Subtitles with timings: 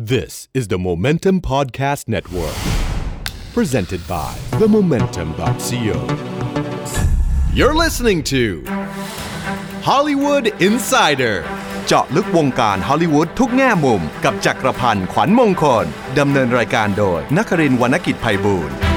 [0.00, 2.54] This is the Momentum Podcast Network,
[3.54, 5.96] presented by themomentum.co.
[7.54, 8.62] You're listening to
[9.82, 11.36] Hollywood Insider
[11.86, 15.86] เจาะลึกวงการฮอลลีวูดทุกแง่มุม กับจักรพันธ์ขวัญมงคล
[16.18, 18.89] ดำเนินรายการโดยนักรินทร์วรรณกิจไพบูลย์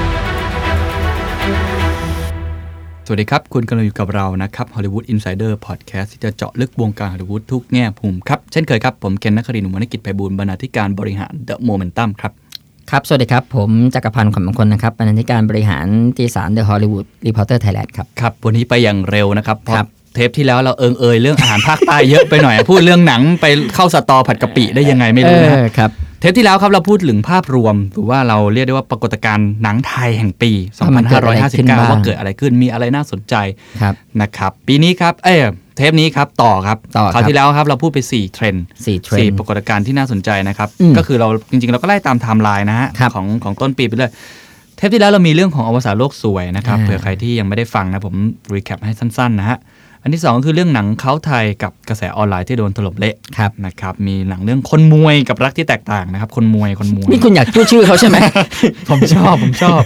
[3.07, 12.31] สวัสดีครับ คุณกำลังอยู่กับเรานะครับ Hollywood Insider Podcast ที่จะเจาะลึกวงการฮอลลีวูดทุกแง่มุมครับ เช่นเคยครับ ผมเคนนักครินทร์วรรณกิจไพบูลย์บรรณาธิการบริหาร The Momentum ครับ
[12.91, 15.87] ครับ สวัสดีครับ ผมจักรพันธ์ขวัญมงคลนะครับบรรณาธิการบริหารนิ
[16.17, 23.45] ตยสาร The Hollywood Reporter Thailand ครับ ครับ วันนี้ไปอย่างเร็วนะครับเพราะครับ เทปที่แล้วเราเอิงเอยเรื่องอาหารภาคใต้เยอะไปหน่อย พูดเรื่องหนังไป
[23.75, 33.35] เข้าสตอผัดกะปิได้ยังไงไม่รู้นะ เออครับเทปที่แล้วครับเราพูดถึงภาพรวม หรือว่าเราเรียกได้ว่าปรากฏการณ์หนังไทยแห่งปีว่ามันเกิดอะไรขึ้นบ้าง2559 ว่าเกิดอะไรขึ้นมีอะไรน่าสนใจ
[33.81, 35.39] ครับนะครับ ปีนี้ครับ เอ้ย
[35.77, 44.11] เทปนี้ครับต่อครับต่อครับคราวที่แล้วครับเราพูดไป 4 เทรนด์สี่เทรนสี่ด์ปรากฏการณ์ที่น่าสนใจนะครับอืมก็คือเราจริงๆ เราก็ไล่ตามไทม์ไลน์นะฮะครับของของต้นปีไปเลย
[44.77, 48.15] เทปที่แล้วเรามีเรื่องของอวสานโลกสวยนะครับอ่าเผื่อใครที่ยังไม่ได้ฟังนะผม
[48.53, 49.57] recap ให้สั้นๆนะฮะ
[50.05, 58.17] อันที่สองก็คือเรื่องหนังเขาไทยกับกระแสออนไลน์ที่โดนถล่มเละครับนะครับ มีหนังเรื่องคนมวยกับรักที่แตกต่างนะครับ คนมวยคนมวยนี่คุณอยากพูดชื่อเขาใช่ไหม
[58.89, 59.81] ผมชอบผมชอบ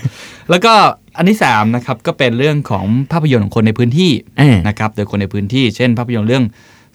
[0.50, 0.73] แล้วก็
[1.17, 6.44] อันที่3นะครับก็เป็นเรื่องของภาพยนตร์ของคนในพื้นที่เออนะครับโดยคนในพื้นที่ เช่น ภาพยนตร์เรื่อง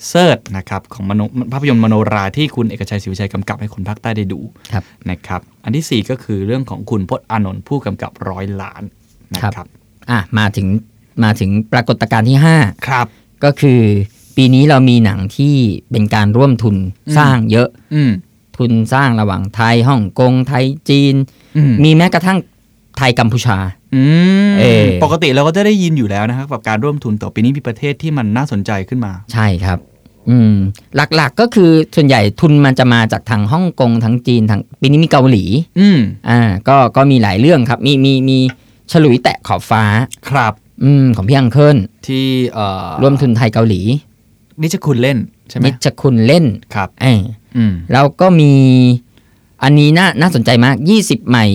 [0.09, 1.21] เทริดนะครับของมโน
[1.53, 4.41] ภาพยนตร์มโนราที่คุณเอกชัยศรีวิชัยกำกับให้คนภาคใต้ได้ดู
[4.73, 8.83] ครับนะครับ อันที่ 4 ก็คือเรื่องของคุณพจน์อานนท์ผู้กำกับร้อยล้าน
[9.35, 9.67] นะครับ
[10.11, 10.69] อะมาถึง
[11.23, 12.39] มาถึงปรากฏการณ์ที่
[12.89, 13.81] ครับ5ก็คือ
[14.37, 15.55] ปีนี้เรามีหนังที่
[15.91, 16.77] เป็นการร่วมทุน
[17.09, 18.11] อืมสร้างเยอะอืม
[18.59, 21.15] ทุนสร้างระหว่างไทยฮ่องกงไทยจีน
[21.57, 22.39] อืมมีแม้กระทั่ง
[22.99, 23.59] ไทยกัมพูชา
[23.95, 24.03] อื
[24.49, 29.79] มเออปกติเราก็จะได้ยินอยู่แล้วนะครับกับการร่วมทุนต่อปีนี้มีประเทศที่มันน่าสนใจขึ้นมา ใช่ครับ
[30.31, 30.55] อืม
[30.97, 35.45] หลักๆก็คือส่วนใหญ่ทุนมันจะมาจากทางฮ่องกงทั้งจีนทางปีนี้มีเกาหลี
[35.81, 35.99] อืม
[36.31, 38.39] อ่า ก็ก็มีหลายเรื่องครับ มีมีมี
[38.93, 39.85] ฉลุยแตะขอบฟ้า
[40.29, 41.77] ครับ อืมของพี่อังเคิล
[42.07, 42.25] ที่
[42.55, 43.81] เอ่อร่วมทุนไทยเกาหลี
[44.61, 45.19] นิชคุณเล่น
[45.49, 47.23] ใช่ไหมนิชคุณเล่นครับเออ
[47.57, 48.53] อืมแล้วก็มี
[49.63, 51.47] อันนี้น่าน่าสนใจมาก 20 ใหม่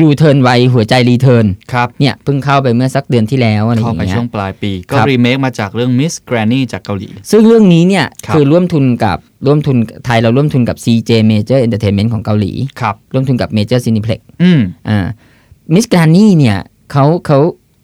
[0.00, 15.06] ยูเทิร์นวัยหัวใจรีเทิร์นครับเนี่ยเพิ่งเข้าไปเมื่อสักเดือนที่แล้วอะไรอเข้าย่างไปเงี้ช่วยงปลายปี ก็ครับรีเมคมาจากเรื่อง Miss Granny จากเกาหลี ซึ่งเรื่องนี้เนี่ยครับคือร่วมทุนกับร่วมทุนไทยเราร่วมทุนกับ CJ Major Entertainment ของเกาหลีครับร่วมทุนกับ Major Cineplex อืมอ่า
[15.74, 16.58] มิสก a นนี่เนี่ย
[16.92, 17.38] เขาเขา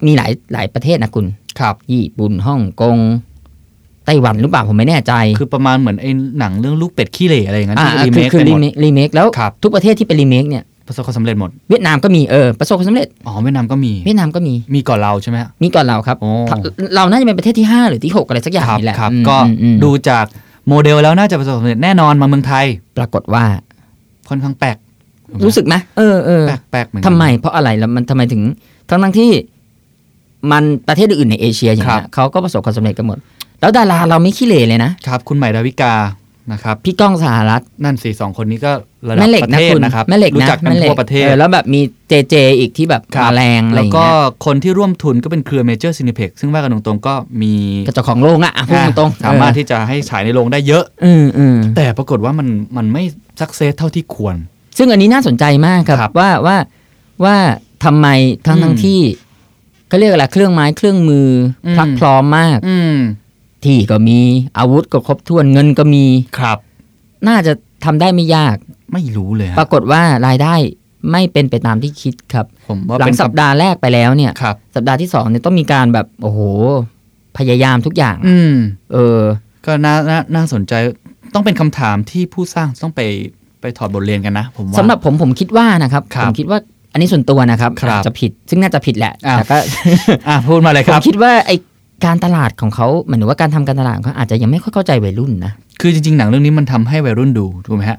[0.07, 1.27] มีหลายหลายประเทศนะคุณ
[1.61, 2.99] ครับญี่ปุ่นฮ่องกง
[4.07, 16.31] ไต้หวันหรือเปล่าผมไม่แน่ใจ คือประมาณเหมือนไอ้หนังเรื่องลูกเป็ดขี้เหร่อะไรอย่างนั้นอ่าที่รีคืเมอคคือไปหมรีดเมครีเมคแล้วครับทุกประเทศที่เป็นรีเมคเนี่ยประสบความสำเร็จหมด เวียดนามก็มีเออประสบความสำเร็จอ๋อเวียดนามก็มีเวียดนามก็มีมีก่อนเราใช่ไหมฮะมีก่อนเราครับโอ้
[16.97, 20.25] เราน่าจะเป็นประเทศที่ 5 หรือที่ 6 อะไรสักอย่างครับนี่แหละครับอืมก็อืมอืมดูจาก
[20.69, 22.65] โมเดลแล้วน่าจะประสบความสำเร็จแน่นอนมาเมืองไทย
[22.97, 23.45] ปรากฏว่า
[24.29, 24.77] ค่อนข้างแปลก
[25.45, 28.43] รู้สึกไหมเออเออแปลกแปลกเหมือนกันทำไมเพราะอะไรแล้วมันทำไมถึง
[28.89, 29.31] ทั้งทั้งที่
[30.51, 33.19] มันประเทศอื่นๆในเอเชียอย่างเงี้ครัยบเขาก็ประสบความสำเร็จกันหมด
[33.61, 35.95] แล้วดาราเราไม่ขี้เหร่เลยนะครับ คุณใหม่ดาวิกา
[36.53, 38.73] นะครับพี่ก้องสหรัฐนั่นสี่สองคนนี้ก็
[39.09, 47.53] ระดับแม่เหล็กประนะเทศคุณนะครับแม่เหล็กรู้นะจักกันแม่เหล็ทั่วประเทศออแล้วแบบมีเจเจอีกที่แบบครับมาแรงอะไรแล้อวย่างก็เงี้ยคนที่ร่วมทุนก็เป็นเครือเมเจอร์ซินิเพ็กซึ่งว่ากันตรงๆก็มี
[47.87, 53.03] กระเจ้าของโรงอะอะพูดตรงๆสามารถเออที่จะให้ฉายในโรงได้เยอะ อืมอืมแต่ปรากฏว่ามันมันไม่
[53.41, 54.37] สักเซสเท่าที่ควร
[54.79, 56.57] ซึ่งอันนี้น่าสนใจมากครับครับว่าว่า
[57.25, 57.37] ว่า
[57.85, 58.07] ทำไม
[58.47, 58.99] ทั้งอืมทั้งที่
[59.93, 61.29] เขาเรียกอะไรเครื่องไม้เครื่องมือ
[61.67, 62.97] อมพรักพร้อมมากอืม
[63.65, 64.19] ที่ก็มี
[64.59, 66.05] อาวุธก็ครบถ้วนเงินก็มี
[66.39, 66.59] ครับ
[67.29, 67.53] น่าจะ
[67.85, 68.57] ทำได้ไม่ยาก
[68.93, 70.55] ไม่รู้เลยฮะปรากฏว่ารายได้
[71.13, 76.41] ไม่เป็นไปตามที่คิดครับผมว่าหลัเป็งนสัปดาห์แรกไปแล้วเนี่ยครับสัปดาห์ที่สองเนี่ยต้องมีการแบบโอ้โห
[77.39, 78.55] พยายามทุกอย่าง อืม
[78.93, 79.21] เออ
[79.67, 80.73] ก็น่าน่าน่าสนใจ
[81.35, 83.01] ต้องเป็นคำถามที่ผู้สร้างต้องไป
[83.61, 86.59] ไปถอดบทเรียนกันนะ ผมว่าสำหรับผมผมคิดว่านะครับครัผบมคิดว่า
[86.93, 89.57] อันนี้ส่วนตัวนะครับครับอาจจะผิด ซึ่งน่าจะผิดแหละอะแต่ก็
[90.29, 91.53] อะพูดมาเลยผคมรับคิดว่าไอ
[92.05, 97.99] การตลาดของเขาหมายถึงว่าการทำการตลาดของเขาอาจจะยังไม่ค่อยเข้าใจวัยรุ่นนะคือจริงๆหนังเรื่องนี้มันทำให้วัยรุ่นดูถูกไหมฮะ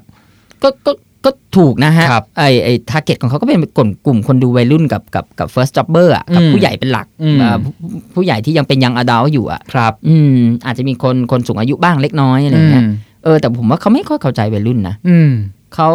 [0.62, 0.92] ก็ก็
[1.24, 7.72] ก็ถูกนะฮะครับไอไอ target ของเขาก็เป็นกลุ่มกลุ่มคนดูวัยรุ่นกับกับกับ first jobber อะกับอืมผู้ใหญ่เป็นหลักอืมเอ่อผู้
[8.14, 10.36] ผู้ใหญ่ที่ยังเป็น young adult อยู่อะครับ อืม
[10.66, 12.84] อาจจะมีคนคนสูงอายุบ้างเล็กน้อยอะไรเงี้ย
[13.24, 15.30] เออแต่ผมว่าเขาไม่ค่อยเข้าใจวัยรุ่นนะอืม
[15.74, 15.88] เขา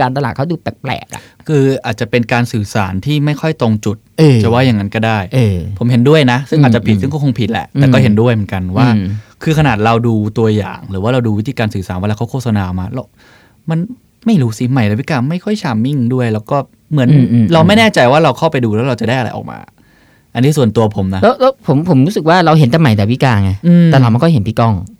[0.00, 9.06] การตลาดเขาดูแปลกๆอะคืออาจจะเป็นการสื่อสารที่ไม่ค่อยตรงจุดเออจะว่าอย่างนั้นก็ได้เออผมเห็นด้วยนะ ซึ่งอืมอาจจะผิดอืมซึ่งก็คงผิดแหละ แต่อืมก็เห็นด้วยเหมือนกันว่าอืม
[9.42, 13.06] คือขนาดเราดูตัวอย่าง หรือว่าเราดูวิธีการสื่อสารเวลาเขาโฆษณามาแล้ว
[13.70, 13.78] มัน
[14.26, 16.56] ไม่รู้สิใหม่ดาวิกาไม่ค่อยชาร์มมิ่งด้วย แล้วก็
[16.92, 19.58] เหมือนอืมอืมเราไม่แน่ใจว่าเราเข้าไปดูแล้วเราจะได้อะไรออกมา
[20.34, 24.95] อันนี้ส่วนตัวผมนะแล้วแล้วผมผมรู้สึกว่าเราเห็นแต่ใหม่ดาวิกาไงอืมแต่เราไม่ก็เห็นพี่ก้องอืมอืม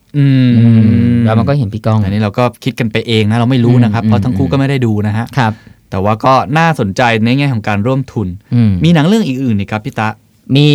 [1.24, 5.52] แล้วมันก็เห็นพี่ก้อง อันนี้เราก็คิดกันไปเองนะเราไม่รู้นะครับอืมเพราะทั้งคู่ก็ไม่ได้ดูนะฮะครับ
[5.90, 10.08] แต่ว่าก็น่าสนใจในแง่ของการร่วมทุนอืมมีหนังเรื่องอื่นๆนี่ครับพี่ตะ
[10.56, 10.68] มี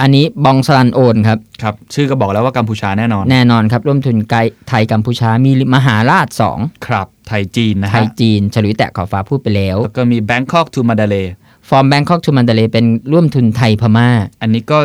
[0.00, 11.26] อันนี้บองสรันโอนครับครับ ชื่อก็บอกแล้วว่ากัมพูชาแน่นอน แน่นอนครับ ร่วมทุนไกด์ไทยกัมพูชามีมหาราชสองครับ ไทยจีนนะไทฮะยจีน ฉลุยแตะขอบฟ้าพูดไปแล้ว แล้วก็มี Bangkok to Mandalay
[11.68, 14.08] From Bangkok to Mandalay เป็นร่วมทุนไทยพม่า
[14.42, 14.78] อันนี้ก็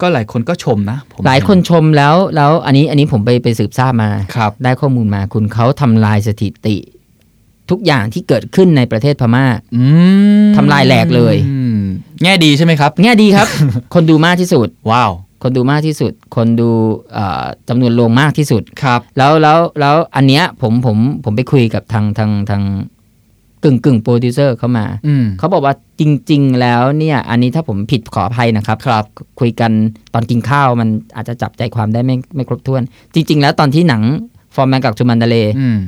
[0.00, 6.76] ก็หลายคนก็ชมนะผมหลายคนชมแล้วแล้วอันนี้อันนี้ผมไปไปสืบทราบมาครับได้ข้อมูลมาคุณเขาทำลายสถิติ
[7.70, 9.46] ทุกอย่างที่เกิดขึ้นในประเทศพม่า
[9.76, 9.82] อื
[10.44, 11.80] มทำลายแหลกเลยอืม
[12.22, 13.48] แง่ดีใช่ไหมครับ แง่ดีครับ
[13.94, 15.12] คนดูมากที่สุด ว้าว
[15.42, 16.70] คนดูมากที่สุด คนดู
[17.12, 22.62] เอ่อจำนวนโรงมากที่สุดครับ แล้วแล้วแล้วอันเนี้ยผมผมผมไปคุยกับทางทางทาง
[23.64, 29.04] กึ่งกึ่งโปรดิวเซอร์เข้ามาอืมเขาบอกว่าจริง ๆ แล้วเนี่ย อันนี้ถ้าผมผิดขออภัยนะครับครับ
[29.40, 29.70] คุยกัน
[30.14, 32.82] ตอนกินข้าวมันอาจจะจับใจความได้ไม่ไม่ครบถ้วน
[33.14, 34.02] จริง ๆ แล้วตอนที่หนัง
[34.54, 35.78] From Bangkok to Mandalay อืม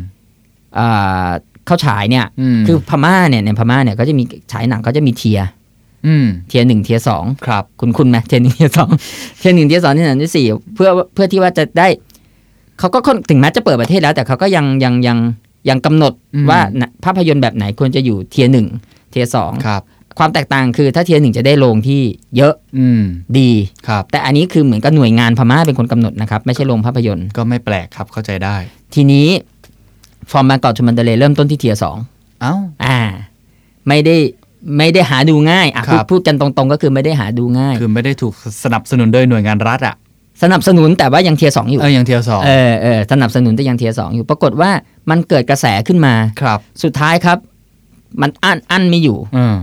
[0.79, 1.29] อ่า
[1.67, 5.49] เข้าฉายเนี่ยอืมคือพม่าเนี่ยในพม่าเนี่ยก็จะมีฉายหนังก็จะมี tier
[6.07, 8.91] อืม tier หนึ่ง tier สองครับ คุณคุณไหม tier หนึ่ง tier สอง
[9.39, 11.89] tier หนึ่ง tier สอง tier สาม tier สี่เพื่อเพื่อที่ว่าจะได้
[12.79, 15.19] เขาก็ค่อนถึงแม้จะเปิดประเทศแล้ว แต่เขาก็ยังยังยัง
[15.69, 18.67] ยังกำหนดอืมว่าน่ะภาพยนตร์แบบไหนควรจะอยู่ tier หนึ่ง
[19.11, 19.83] tier สองครับ
[20.19, 22.03] ความแตกต่างคือถ้า tier หนึ่งจะได้โรงที่
[22.37, 23.03] เยอะอืม
[23.39, 23.51] ดี
[23.89, 28.57] ครับ แต่อันนี้คือเหมือนกับหน่วยงานพม่าเป็นคนกำหนดนะครับ ไม่ใช่โรงภาพยนตร์ก็ไม่แปลกครับเข้าใจได้
[28.95, 29.29] ทีนี้
[30.31, 31.97] From Bangkok to Mandalay เริ่มต้นที่ tier สอง
[32.41, 32.55] เอ้า
[32.85, 32.99] อ่า
[33.89, 34.17] ไม่ได้
[34.79, 38.35] ไม่ได้หาดูง่ายอะครัพูดบพูดกันตรงๆ ก็คือไม่ได้หาดูง่าย คือไม่ได้ถูก
[38.65, 39.95] สนับสนุนโดยหน่วยงานรัฐอะ
[40.43, 44.71] สนับสนุนแต่ว่ายัง tier สองอยู่เออยัง tier สองเออเออสนับสนุนแต่ยัง tier สองอยู่ ปรากฏว่า
[45.11, 47.39] มันเกิดกระแสขึ้นมาครับ สุดท้ายครับ
[48.23, 49.57] มันอั้นอั้นไม่อยู่เออ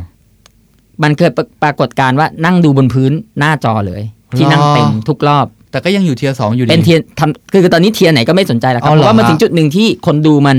[1.03, 4.01] มันเกิดปรปรากฏการณ์ว่านั่งดูบนพื้นหน้าจอเลย
[4.37, 10.57] ที่นั่งหรอเต็มทุกรอบ แต่ก็ยังอยู่ tier สองอยู่ดีเป็น tier ทำคือคือตอนนี้ tier ไหนก็ไม่สนใจแล้วครับอ๋อเพเหรอราะว่ามาฮะถึงจุดหนึ่งที่คนดูมัน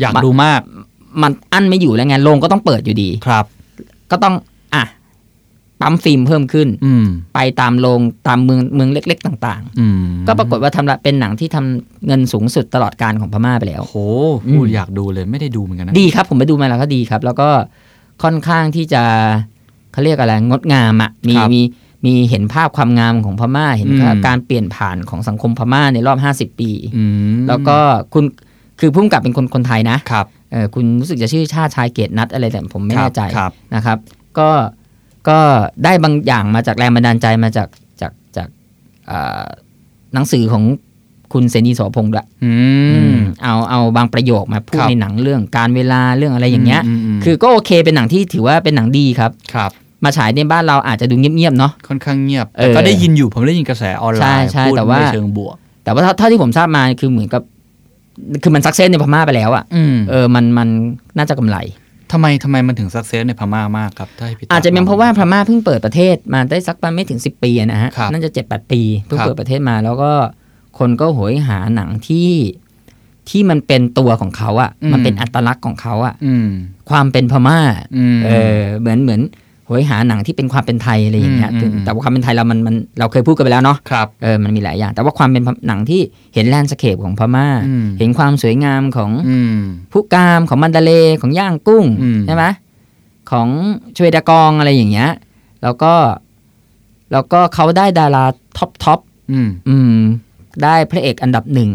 [0.00, 0.60] อยากดูมาก
[1.22, 3.44] มันอั้นไม่อยู่แล้วไงโรงก็ต้องเปิดอยู่ดีครับ
[4.10, 4.44] ก็ต้องอะ
[5.80, 13.98] ปั๊มฟิล์มเพิ่มขึ้นอืมไปตามโรงตามเมืองเมืองเล็ก ๆ ต่างอืมๆก็ปรากฏว่าทำละเป็นหนังที่ทำเงินสูงสุดตลอดกาลของพม่าไปแล้วโอ้โห
[14.50, 17.48] พูดอยากดูเลยไม่ได้ดูเหมือนกันนะดีครับผมไปดูมาแล้วก็ดีครับ แล้วก็
[18.22, 19.02] ค่อนข้างที่จะ
[19.92, 21.60] เขาเรียกอะไรงดงามอะมีครับมี
[22.04, 26.18] มีเห็นภาพความงามของพม่าเห็นอืมการเปลี่ยนผ่านของสังคมพม่าในรอบ
[26.54, 27.78] 50 ปีอืมแล้วก็
[28.14, 28.24] คุณ
[28.80, 33.98] คือพุ่มกับเป็นคนคนไทยนะครับเออคุณรู้สึกจะชื่อชาติชายเกตนัทอะไรแต่ผมไม่แน่ใจครับนะครับ
[34.38, 34.48] ก็
[35.28, 35.38] ก็
[35.84, 37.68] ได้บางอย่างมาจากแรงบันดาลใจมาจาก
[38.00, 38.48] จากจาก
[39.06, 39.44] เอ่อ
[40.14, 40.64] หนังสือของ
[41.32, 42.52] คุณเสนีย์เสาวพงศ์ด้วยอื
[42.94, 49.70] อืมมเอาเอาบางประโยคมาพูดครับในหนังเรื่องกาลเวลาเรื่องอะไรอย่างเงี้ยมมคือก็โอเคเป็นหนังที่ถือว่าเป็นหนังดีครับครับ
[50.04, 57.42] มาฉายในบ้านเราอาจจะดูเงียบๆเนาะค่อนข้างเงียบเอแต่อก็ได้ยินอยู่ผมได้ยินกระแสออนไลน์ใช่ใช่พูดแต่ว่าในเชิงบวก แต่ว่าเท่าเท่าที่ผมทราบมาคือเหมือนกับ
[58.42, 60.68] คือมัน success ในพม่าไปแล้วอะอืมเออมันมัน
[61.16, 61.56] น่าจะกำไร
[62.12, 70.12] ทำไมทำไมมันถึง success ในพม่ามากครับถ้าให้พี่ตอาจจะเป็นเพราะว่าพม่าเพิ่งเปิดประเทศมาได้สักประมาณไม่ถึง 10 ปีอะนะฮะครับน่าจะเจ็ดแปดปีเพิ่งครับเปิดประเทศมา แล้วก็
[70.78, 72.30] คนก็โหยหาหนังที่
[73.30, 76.48] ที่มันเป็นตัวของเขาอะมันเป็นอัตลักษณ์ของเขาอะอืม
[76.90, 77.58] ความเป็นพม่า
[77.96, 79.20] อืมเออเหมือนเหมือน
[79.70, 86.00] โหยหาหนังที่เป็นความเป็นไทยอะไรอย่างเงี้ยอืมถึงอืมแต่ว่าความเป็นไทยเรามันมันเราเคยพูดกันไปแล้วเนาะครับเออมันมีหลายอย่าง แต่ว่าความเป็นหนังที่
[86.34, 89.56] เห็นแลนด์สเคปของพม่าอืมเห็นความสวยงามของอืม
[89.92, 92.44] ผู้กามของมันดาเลย์ของย่างกุ้งอืมใช่ไหม
[93.30, 93.48] ของ
[93.96, 95.10] ชเวดากองอะไรอย่างเงี้ย
[95.62, 95.94] แล้วก็
[97.12, 98.24] แล้วก็เขาได้ดารา
[98.56, 99.00] top top
[99.32, 99.98] อืมอืม
[100.62, 101.70] ได้พระเอกอันดับหนึ่ง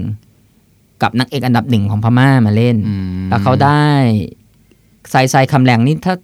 [1.02, 3.84] กับนางเอกอันดับหนึ่งของพม่ามาเล่นอืมแล้วเขาได้
[5.10, 6.16] ไซไซคำแลงนี่ถ้า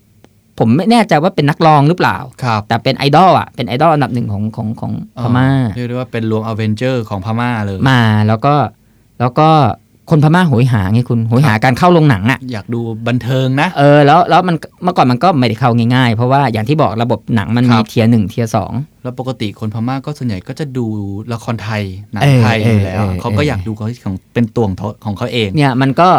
[0.61, 4.91] ผมไม่แน่ใจว่าเป็นนักร้องหรือเปล่าครับแต่เป็นไอดอลอะ เป็นไอดอลอันดับหนึ่งของของของ
[5.21, 8.53] พม่าเรียกได้ว่าเป็นรวมอเวนเจอร์ของพม่าเลย มาแล้วก็
[9.19, 9.49] แล้วก็
[10.09, 18.71] คนพม่าโหยหาไงคุณโหยหาการเข้าโรงหนังอะ อยากดูบันเทิงนะ เออแล้วแล้วมันเมื่อก่อนมันก็ไม่ได้เข้าง่ายๆ เพราะว่าอย่างที่บอกระบบหนังมันครัมีบเทียร์หนึ่งเทียร์สอง
[19.03, 20.85] แล้วปกติคนพม่าก็ส่วนใหญ่ก็จะดู
[21.33, 26.09] ละครไทยหนังเออไทยอยู่แล้วเออเออเขาก็อยากดูของของเป็นตัวของเขาของเขาเองเนี่ยมันก็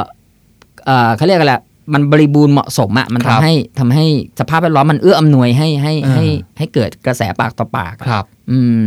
[0.85, 1.55] เออเขาเรียกอะไร
[1.93, 4.07] มันบริบูรณ์เหมาะสมอะมันครัทำบให้ทำให้
[4.41, 6.25] สภาพแวดล้อมมันเอื้ออำนวยให้ให้เออให้
[6.59, 8.85] ให้เกิดกระแสปากต่อปากอะครับ อืม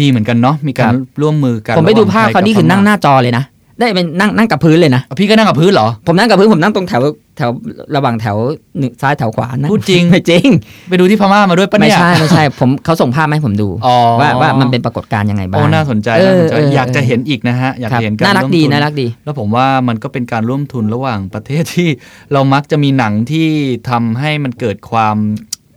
[0.00, 3.44] ดีเหมือนกันเนาะมีกาครัรบร่วมมือกัน ผมไปดูภาพระหเขาว่งทยนี่คือนั่งหกับน้าจอเลยนะ
[3.78, 7.02] ได้เป็นนั่งนั่งกับพื้นเลยนะพม่าพี่ก็นั่งกับพื้นเหรอ ผมนั่งกับพื้นผมนั่งตรงแถว
[7.36, 7.50] แถว
[7.96, 8.36] ระหว่างแถว
[8.78, 10.48] หนึ่งซ้ายแถวขวานะพูดจริงไม่จริง
[10.88, 21.88] ไปดูที่พม่ามาด้วยปะไม่เนี่ยใช่ไม่ใช่ผมเขาส่งภาพมาให้ผมดูอ๋อว่าว่ามันเป็นปรากฏการณ์ยังไงบ้างโอ้น่าสนใจเออน่าสนใจเอออยากจะเออเห็นอีกนะฮะ อยากครับจะเห็นการน่ารักร่วมดีทุนน่ารักดี แล้วผมว่ามันก็เป็นการร่วมทุนระหว่างประเทศที่
[22.32, 23.48] เรามักจะมีหนังที่
[23.90, 25.16] ทำให้มันเกิดความ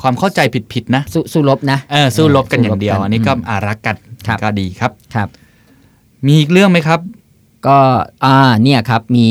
[0.01, 0.39] ความเข้าใจ
[0.73, 3.95] ผิดๆนะสู้สู้รบนะเออสู้รบกันอย่างเดียวสู้รบกันอันนี้ก็อืมอารักกัน
[4.27, 5.27] ครับก็ดีครับครับ
[6.27, 6.99] มีอีกเรื่องไหมครับ
[7.67, 7.77] ก็
[8.25, 9.27] อ่าเนี่ยครับมี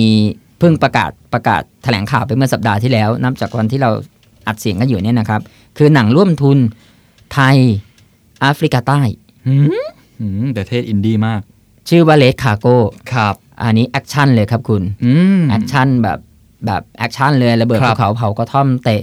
[0.58, 3.90] เพิ่งประกาศประกาศแถลงข่าวไปเมื่อสัปดาห์ที่แล้ว นับจากวันที่เรา
[4.46, 5.40] อัดเสียงกันอยู่เนี่ยนะครับ
[5.78, 6.58] คือหนังร่วมทุน
[7.32, 7.56] ไทย
[8.40, 9.00] แอฟริกาใต้
[9.46, 9.66] หืม
[10.20, 11.40] หืมแต่ taste อินดี้มาก
[11.88, 12.66] ชื่อว่า Last Cargo
[13.12, 16.18] ครับ อันนี้แอคชั่นเลยครับคุณอืมแอคชั่นแบบ
[16.66, 19.02] แบบแอคชั่นเลยครับ ระเบิดภูเขาเผากระท่อมเตะ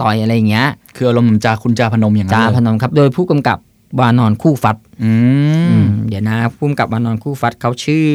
[0.00, 0.66] ต่อยอะไรอย่างเงี้ย
[0.96, 3.58] คืออารมณ์เหมือนจาคุณจาพนมอย่างนั้นจาเลยพนมครับ โดยผู้กำกับ
[4.00, 5.12] วานอนคู่ฟัดอื
[5.70, 8.08] อืมมเดี๋ยวนะผู้กำกับวานอนคู่ฟัดเขาชื่อ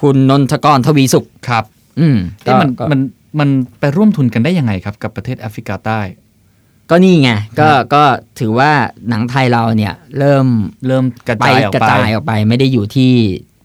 [0.00, 1.64] คุณนนทกรทวีสุขครับ
[2.00, 3.00] อืมเอ๊ะมันก็มัน
[3.38, 3.48] มัน
[3.80, 6.00] ไปร่วมทุนกันได้ยังไงครับกับประเทศแอฟริกาใต้
[6.90, 7.30] ก็นี่ไง
[7.60, 8.02] ก็ก็
[8.38, 8.70] ถือว่า
[9.08, 10.46] หนังไทยเราเนี่ยเริ่ม
[10.86, 13.12] เริ่มกระไปจายออกกระไปจายออกไป ไม่ได้อยู่ที่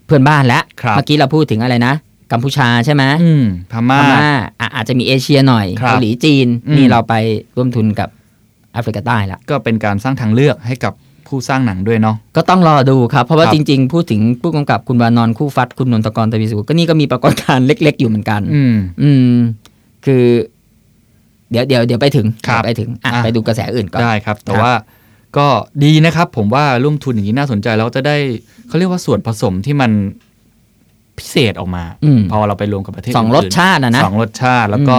[0.05, 1.93] เพื่อนบ้านแล้วครับเมื่อกี้เราพูดถึงอะไรนะ
[2.31, 4.29] กัมพูชาใช่ไหมอืมพพม่าม่า
[4.59, 7.13] อะอาจจะมีเอเชียหน่อยครับเกาหลีจีนอืมนี่เราไป
[7.55, 8.09] ร่วมทุนกับ
[8.73, 10.93] แอฟริกาใต้ละก็เป็นการสร้างทางเลือกให้กับ
[11.29, 19.35] ผู้สร้างหนังด้วยเนาะก็ต้องรอดูครับ เพราะว่าครับจริง ๆ พูดถึงผู้กำกับคุณวานอนคู่ฟัดคุณนนทกรตวีสุขก็นี่ก็มีปรากฏการณ์เล็ก ๆ อยู่เหมือนกัน อืม อืม
[20.05, 20.23] คือ
[21.51, 24.73] เดี๋ยวเดี๋ยวเดี๋ยวไปถึงครับเดี๋ยวไปถึงอะอะไปดูกระแสอื่นก่อนได้ครับ แต่ครับว่า
[25.37, 25.47] ก็
[25.83, 28.15] ดีนะครับ ผมว่าร่วมทุนอย่างนี้น่าสนใจแล้วจะได้
[28.67, 29.91] เขาเรียกว่าส่วนผสมที่มัน
[31.19, 34.95] พิเศษออกมาอืมพอเราไปรวมกับประเทศสองรสนๆชาติอะนะสองรสชาติแล้วก็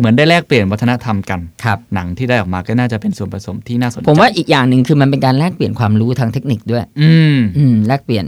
[0.00, 8.26] เหมือนได้แลกเปลี่ยนวัฒนธรรมกันครับหนังที่ได้ออกมาก็น่าจะเป็นส่วนผสมที่น่าสนใจผมว่าอีกอย่างหนึ่งคือมันเป็นการแลกเปลี่ยนความรู้ทางเทคนิคด้วย อืมอืมแลกเปลี่ยน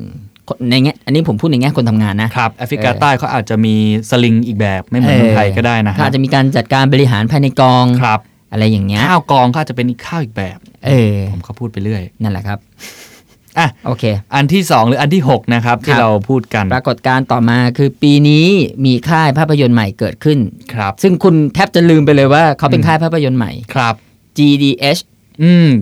[0.48, 3.74] คนในแง่อันนี้ผมพูดในแง่คนทำงานนะครับแอฟริกาใต้เขาอาจจะมี
[4.10, 8.20] สลิงอีกแบบไม่เหมือนเมืองไทยก็ได้นะเขาฮะอาจจะมีการจัดการบริหารภายในกองครับ
[8.52, 12.58] อะไรอย่างเงี้ยข้าวกองก็อาจจะเป็นอีกข้าวอีกแบบ เออผมเขาพูดไปเรื่อยนั่นแหละครับ
[13.60, 18.46] อะโอเค อันที่สองหรืออันที่หกนะครับ ที่ครับเราพูดกัน ปรากฏการณ์ต่อมาคือปีนี้
[18.84, 20.38] มีค่ายภาพยนตร์ใหม่เกิดขึ้น
[20.74, 23.94] ครับ ซึ่งคุณแทบจะลืมไปเลยว่าเขาเป็นค่ายภาพยนตร์ใหม่ครับ
[24.38, 25.00] GDH
[25.42, 25.72] อืม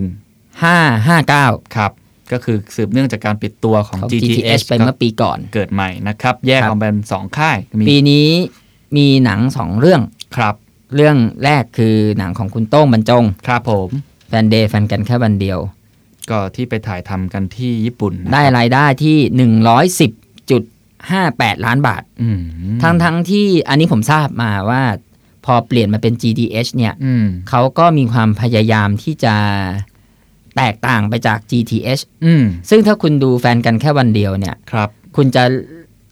[0.63, 1.91] 559ครับ
[2.31, 8.27] ก็คือสืบเนื่องจากการปิดตัวของของ GTH GTH ไปเมื่อปีก่อนเกิดใหม่นะครับ แยกครับออกเป็นสองค่ายมีปีนี้
[8.97, 10.01] มีหนังสองเรื่อง
[10.37, 13.89] ครับเเรื่องแรกคือหนังของคุณโต้งบรรจง ครับผม
[14.29, 15.59] แฟนเดย์แฟนกันแค่วันเดียว
[16.31, 19.17] ก็ที่ไปถ่ายทำกันที่ญี่ปุ่นนะครับได้รายได้ที่
[20.59, 22.39] 110.58 ล้านบาทอืม
[22.81, 24.81] ทั้งทั้งที่อันนี้ผมทราบมาว่า
[25.45, 29.35] พอเปลี่ยนมาเป็น GDH เนี่ยอืมเขาก็มีความพยายามที่จะ
[30.57, 35.43] แตกต่างไปจาก GTH อืมซึ่งถ้าคุณดูแฟนกันแค่วันเดียวเนี่ยครับ คุณจะ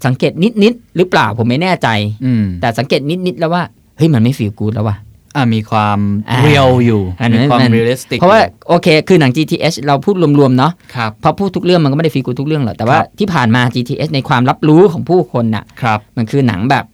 [0.06, 0.34] สังเกต
[0.64, 1.88] นิดๆหรือเปล่าผมไม่แน่ใจ
[2.26, 3.64] อืมแต่สังเกตนิดๆแล้วว่า
[3.98, 5.07] เฮ้ย มันไม่ feel good แล้วว่ะอ่า
[5.54, 16.86] มีความอ่า real อยู่อันนั้น มีความมัน realistic เพราะว่าโอเค คือหนัง GTH เราพูดรวมๆเนาะครับเพราะพูดทุกเรื่องมันก็ไม่ได้ feel good ทุกเรื่องหรอกแต่ว่าครับที่ผ่านมา GTH ในความรับรู้ของผู้คนน่ะครับมันคือหนังแบบ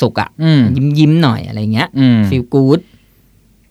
[0.00, 2.80] สุกๆอะอืมยิ้มยิ้มๆหน่อยอะไรเงี้ยอืม feel good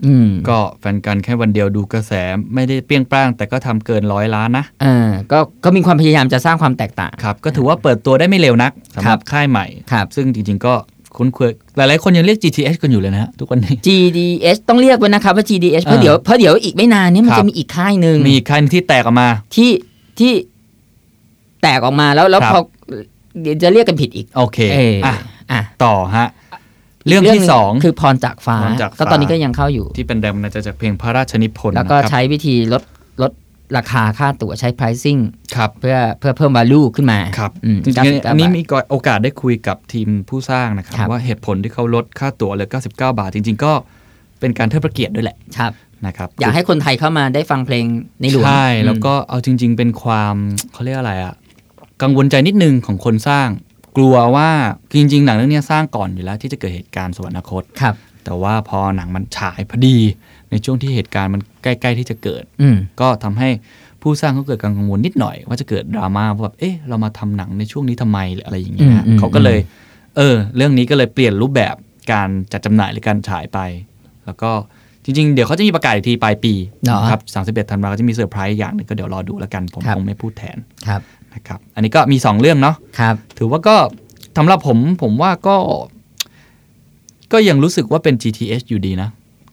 [0.06, 2.12] อืมก็แฟนกันแค่วันเดียวดูกระแส
[2.54, 10.74] ไม่ได้เปรี้ยงปร้าง แต่ก็ทำเกินร้อยล้านนะเออก็ก็มีความพยายามจะสร้างความแตกต่างครับ ก็ถือว่าเปิดตัวได้ไม่เร็วนักครับ สำหรับค่ายใหม่ครับซึ่งจริง ๆ ก็
[11.18, 19.72] คุ้นเคยหลายๆคนยังเรียก GTH กันอยู่เลยนะฮะทุกวันนี้ GDH ต้องเรียกไว้นะครับว่า GDH เพราะเออเดี๋ยวเพราะเดี๋ยวอีกไม่นานเนี้มันครับจะมีอีกค่ายหนึ่งมีอีกค่ายหนึ่งที่แตกออกมา ที่
[20.20, 20.32] ที่
[21.62, 22.62] แตกออกมาแล้วแล้วครับพอ
[23.42, 25.16] เดี๋ยวจะเรียกกันผิดอีก โอเคเอออะ
[25.52, 26.28] อะต่อฮะ
[27.08, 32.91] เรื่องกที่หนึ่สองคือพรจากฟ้าพรจากฟ้าก็ตอนนี้ก็ยังเข้าอยู่ที่เป็นแรงบันดาลใจจากเพลงพระราชนิพนธ์แล้วก็นะครับใช้วิธีลดลด
[33.78, 35.22] ราคาค่าตั๋วใช้ pricing
[35.56, 43.74] ครับเพื่อเพื่อเพิ่ม value ขึ้นมาครับอืมจริง99ๆอันนี้บาทมีโอกาสได้คุยกับทีมผู้สร้างนะครับครับ ว่าเหตุผลที่เขาลดค่าตั๋วเหลือ 99 บาท จริง ๆ ก็
[44.40, 45.72] เป็นการเทิดพระเกียรติด้วยแหละครับ
[46.06, 47.86] นะครับอยากให้คนไทยเข้ามาได้ฟังเพลง
[48.22, 50.36] ในหลวงใช่อืมแล้วก็เอาจริง ๆ เป็นความ
[50.74, 51.34] เขาเรียกอะไรอะ
[52.02, 53.48] กังวลใจนิดนึงของคนสร้าง
[53.98, 54.50] กลัวว่า
[54.90, 59.98] คือจริง ๆ หนังเรื่องนี้สร้างก่อนอยู่แล้วที่จะเกิดเหตุการณ์สวรรคตครับแต่ว่าพอหนังมันฉายพอดี
[60.52, 63.50] ในช่วงที่เหตุการณ์มันใกล้ ๆ ที่จะเกิดอืมก็ทำให้
[64.02, 69.60] ผู้สร้างเขาเกิดการกังวลนิดหน่อย ว่าจะเกิดดราม่าว่าแบบเอ๊ะเรามาทำหนังในช่วงนี้ทำไมหรืออะไรอย่างเงี้ยอืมอืมเขาก็เลย
[70.18, 71.76] เออ เรื่องนี้ก็เลยเปลี่ยนรูปแบบ
[72.12, 73.60] การจัดจำหน่ายหรือการฉายไป
[74.26, 74.52] แล้วก็
[75.04, 76.54] จริง ๆ เดี๋ยวเขาจะมีประกาศอีกทีปลายปี
[76.84, 77.22] เหรอนะครับ
[77.66, 81.02] 31ธันวาก็จะมีเซอร์ไพรส์อย่างหนึงก็เดี๋ยวรอดูแล้วกันผมครับคงไม่พูดแทนครับ
[81.34, 83.76] นะครับ อันนี้ก็มี 2 เรื่องเนาะครับ ถือว่าก็
[84.38, 85.58] สำหรับผมผมว่าก็
[87.34, 89.10] ก็ยังรู้สึกว่าเป็น GTH อยู่ดีนะ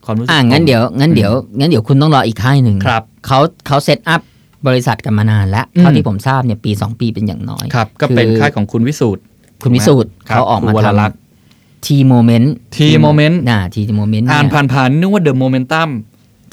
[0.09, 4.21] ความรู้สึกอ่าผมงั้นเดี๋ยวงั้นเดี๋ยวงั้นเดี๋ยวคุณต้องรออีกค่ายหนึ่งครับเขาเขา set up
[4.67, 9.21] บริษัทกันมานานแล้วอืมเท่าที่ผมทราบเนี่ยปี 2 ปีเป็นอย่างน้อยครับก็เป็นคือค่ายของคุณวิสูตร
[9.63, 15.89] คุณวิสูตรครับเขาออกมาครูวรทลักษณ์ำทีโมเมนต์ T Moment น่า T Moment อ่านผ่านๆนึกว่า The Momentum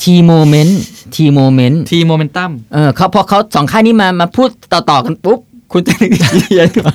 [0.03, 5.41] T Moment T Moment T Momentum เออเขาพอเขาสองค่ายนี้มามาพูดต่อ ๆ กันปุ๊บ
[5.73, 6.95] คุณจะนึกถึงเยอะกว่า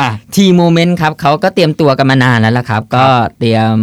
[0.00, 3.04] อะ T Moment ครับเขาก็เตรียมตัวกันมานานแล้วล่ะครับ ก็
[3.38, 3.76] เตรียม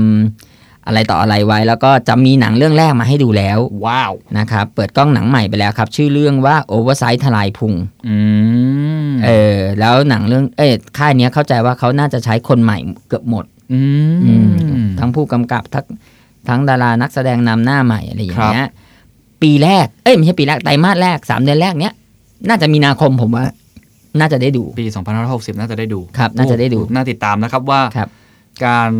[0.88, 7.74] อะไรต่ออะไรไว้ แล้วก็จะมีหนังเรื่องแรกมาให้ดูแล้ว ว้าวนะครับ เปิดกล้องหนังใหม่ไปแล้วครับ ชื่อเรื่องว่า Oversight ทลายพุง
[8.08, 8.16] อื
[9.10, 13.80] มเออ แล้วหนังเรื่องเอ้ยค่ายเนี้ยเข้าใจว่าเขาน่าจะใช้คนใหม่เกือบหมดอื
[14.26, 14.50] อืม
[14.86, 15.86] มทั้งผู้กำกับทั้ง
[16.48, 18.68] ทั้งดารานักแสดงนำหน้าใหม่อะไรอย่างเงี้ย
[19.42, 21.94] ปีแรก เอ้ยไม่ใช่ปีแรกไตรมาสแรกสามเดือนแรกเนี้ย
[22.48, 23.46] น่าจะมีนาคมผมว่า
[24.20, 24.86] น่าจะได้ดู ปี
[25.24, 28.10] 2560 น่าจะได้ดูครับ น่าจะได้ดูโอ้น่าติดตามนะครับว่าครับ
[28.66, 28.92] การ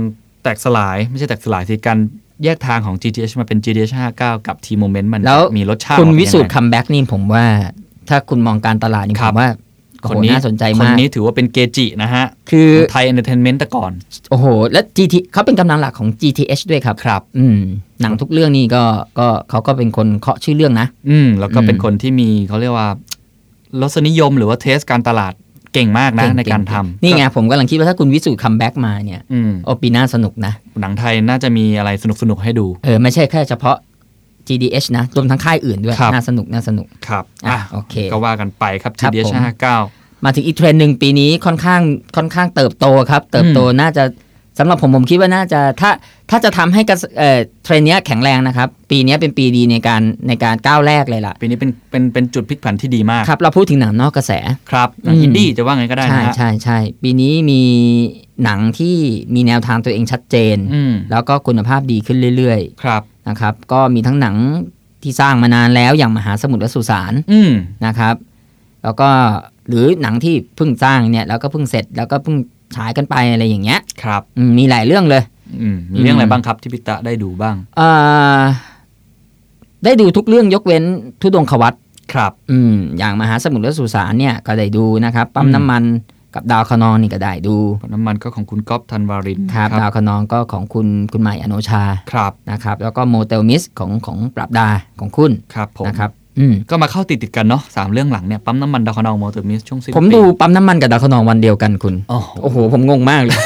[0.44, 1.98] แตกสลายไม่ใช่แตกสลายสิการ
[2.44, 7.46] แยกทางของ GTH มาเป็น GTH 59 กับ T Moment มันแล้วมีรสชาติคุณออกมาวิสูตรยังไงคัมแบ็กนี่ผมว่า
[8.10, 9.50] ถ้าคุณมองการตลาดนี่คผรับมว่า
[10.02, 13.92] โอ้คโหนนี้น่าสนใจคนมากนี้ถือว่าเป็นเกจินะฮะ คือไทยเอนเตอร์เทนเมนต์แต่ก่อน
[14.30, 17.60] โอ้โห และ GT เขาเป็นกำลังหลักของ GTH ด้วยครับ ครับ อืม
[18.02, 18.84] หนังทุกเรื่องนี่ก็
[19.20, 22.88] ก็เขาก็เป็นคนเคาะชื่อเรื่องนะ อืม แล้วก็อืมเป็นคนที่มีเขาเรียกว่า
[23.82, 25.34] รสนิยมหรือว่า taste การตลาด
[25.74, 33.78] เก่งมากนะเก่งในการทำ เก่งนี่ไงผมกำลังคิดว่าถ้าคุณวิสูตร comeback มาเนี่ยอืมโอปีหน่าสนุกนะ หนังไทยน่าจะมีอะไรสนุกสนุกๆให้ดู เออ ไม่ใช่แค่เฉพาะ
[34.48, 41.82] GDH นะ รวมทั้งค่ายอื่นด้วยครับน่าสนุกน่าสนุก ครับ อะอะโอเค ก็ว่ากันไปครับครับ GDH 59 ผม มาถึงอีกเทรนด์หนึ่งปีนี้ค่อนข้าง
[42.16, 44.04] ค่อนข้างเติบโตครับ เติบโตน่าจะ
[44.60, 45.92] สำหรับผมผมคิดว่าน่าจะถ้า
[46.30, 54.32] ถ้าจะทำให้กระแสเอ่อเทรนด์เนี้ยแข็งแรงนะครับ ปีเนี้ยเป็นปีดีในการในการก้าวแรกเลยล่ะ ปีนี้เป็นเป็นเป็นจุดพลิกผันที่ดีมากครับ เราพูดถึงหนังนอกกระแส
[54.72, 57.62] ครับหนังอืมอินดี้จะว่าไงก็ได้ใช่นะฮะใช่ใช่ปีนี้มี
[58.44, 58.96] หนังที่
[59.36, 64.36] มีแนวทางตัวเองชัดเจนอืมแล้วก็คุณภาพดีขึ้นเรื่อยครับๆนะครับ ก็มีทั้งหนัง
[65.04, 67.52] ที่สร้างมานานแล้วอย่างมหาสมุทรและสุสานอืม
[67.86, 68.16] นะครับ
[68.84, 69.10] แล้วก็
[69.68, 72.36] หรือหนังที่เพิ่งสร้างเนี่ยแล้วก็เพิ่งเสร็จแล้วก็เพิ่ง
[72.76, 75.24] ฉายกันไปอะไรอย่างเงี้ยครับอืมมีหลายเรื่องเลย
[75.62, 77.90] อืมมีเรื่องอะไรบ้างครับที่พิตะได้ดูบ้างเอ่
[78.40, 78.42] อ
[79.86, 80.84] ได้ดูทุกเรื่องยกเว้น
[81.22, 81.74] ธุดงควัตร
[82.14, 85.84] ครับ อืมอย่างมหาสมุทรและสุสานเนี่ยก็ได้ดูนะครับ ปั๊มอืมน้ำมัน
[86.36, 87.56] กับดาวคะนองนี่ก็ได้ดู
[87.94, 94.68] น้ำมันก็ของคุณก๊อฟธันวารินครับดาวคะนองก็ของคุณคุณใหม่อโนชาครับนะครับ แล้วก็ Motel Mist ของของปราบดา
[95.00, 96.19] ของคุณครับผมนะครับอืม
[96.70, 103.38] ก็มาเข้าติดติดๆกันเนาะสามเรื่องหลังเนี่ยปั๊มน้ำมันดาวคะนอง Motel Mist ช่วงสิ้นปี ผมดูปั๊มน้ำมันกับดาวคะนองวันเดียวกันคุณ โอ้โหโอ้โหผมงงมากเลย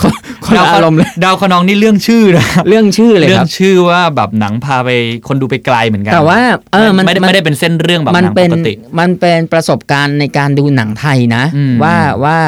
[0.00, 0.12] คน
[0.44, 4.90] คนดาละวคะอารมณ์เลยดาวคะนองนี่เรื่องชื่อนะเรื่องชื่อเลยเรื่คอรังบชื่อว่าแบบหนังพาไป
[5.28, 6.40] คนดูไปไกลเหมือนกัน แต่ว่า
[6.72, 12.38] เออมันไม่ได้มันไม่ได้เป็นเส้นเรื่องแบบหมันนังเป็นปกติ มันเป็นประสบการณ์ในการดูหนังไทยนะอืมว่าว่า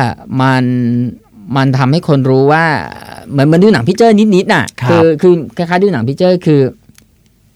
[0.41, 0.65] มัน
[1.57, 2.65] มันทำให้คนรู้ว่า
[3.31, 6.61] เหมือนเหมันดูหนังพิเจอร์นิดๆน่ะครับอคือคล้ายๆดูหนังพิเจอร์คือ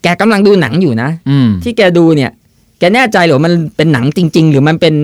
[0.02, 2.30] แกกำลังดูหนังอยู่นะ อืมที่แกดูเนี่ย
[2.78, 4.94] แกแน่ใจเหรือว่ามันเป็นหนังจริง ๆ หรือมันเป็น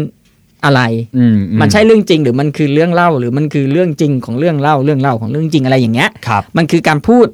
[0.65, 0.81] อะไร
[1.19, 7.29] อืมมันใช่เรื่องจริงหรือมันคือเรื่องเล่า หรือมันคือเรื่องจริงของเรื่องเล่าเรื่องเล่าของเรื่องจริงอะไรอย่างเงี้ยครับมันคือการพูด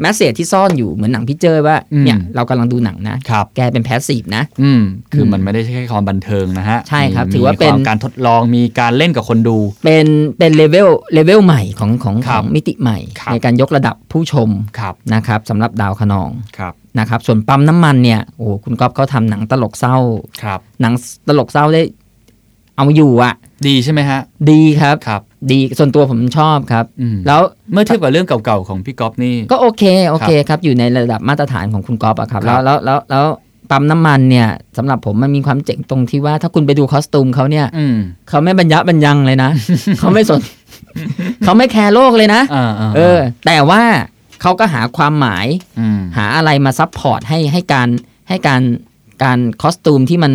[0.00, 10.06] message ที่ซ่อนอยู่เหมือนหนังพิเจอร์ว่าอืมเนี่ยเรากำลังดูหนังนะครับแกเป็น passive นะ อืมคือมันไม่ได้ใช่แค่ความบันเทิงนะฮะ ใช่ครับมีถือว่าเป็นมีคมการทดลองมีการเล่นกับคนดู เป็น
[10.38, 14.48] เป็นเลเวลเลเวลใหม่ของของ ครับ ของมิติใหม่ครับในการยกระดับผู้ชม
[14.78, 19.96] ครับนะครับสำหรับดาวคะนองครับ นะครับส่วนปั๊มน้ำมันเนี่ยโอ้โหคุณก๊อฟเขาทำหนังตลกเศร้า
[20.42, 20.92] ครับ หนัง
[21.28, 21.82] ตลกเศร้าได้
[22.76, 23.34] เอาอยู่อะ
[23.66, 27.40] ดีใช่ไหมฮะ ดีครับครับ ดีส่วนตัวผมชอบครับอืมแล้ว
[27.72, 33.26] เมื่อเทียบกับเรื่องเก่าๆของพี่ก๊อฟนี่ ก็โอเคโอเคครับ อยู่ในระดับมาตรฐานของคุณก๊อฟอะครับครัแล้วบแล้วแล้วแล้ว
[33.70, 37.96] ปั๊มน้ำมันเนี่ยสำหรับผมมันมีความเจ๋งตรงที่ว่าถ้าคุณไปดูคอสตูมเขาเนี่ยอืม
[38.28, 39.50] เขาไม่บรรยะบรรยังเลยนะ
[39.98, 40.40] เขาไม่สน
[41.44, 43.82] เขาไม่แคร์โลกเลยนะอ่าอ่าเออ แต่ว่า
[44.44, 45.46] เขาก็หาความหมาย
[45.80, 47.88] อืมหาอะไรมา support ให้ให้การ
[48.28, 48.62] ให้การ
[49.24, 50.32] การ costume ที่มัน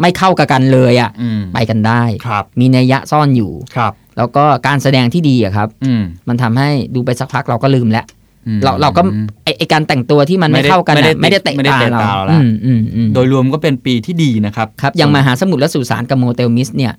[0.00, 8.06] ไม่เข้ากับกันเลยอะ่ะอืมไปกันได้ครับมีนัยยะซ่อนอยู่ครับ แล้วก็การแสดงที่ดีอะครับอืมมันทำให้ดูไปสักพักเราก็ลืมแล้ว
[8.46, 9.02] อืมเราเราก็
[9.44, 16.92] ไอไอการแต่งตัวที่มันไม่ไม่ได้เข้ากันไม่ได้อะไม่ได้เตะไม่ได้ตาเตะเราตาเราละอืมอืมอืมโดยรวมก็เป็นปีที่ดีนะครับครับอย่างมหาสมุทรและสุสานกับ Motel Mist เนี่ย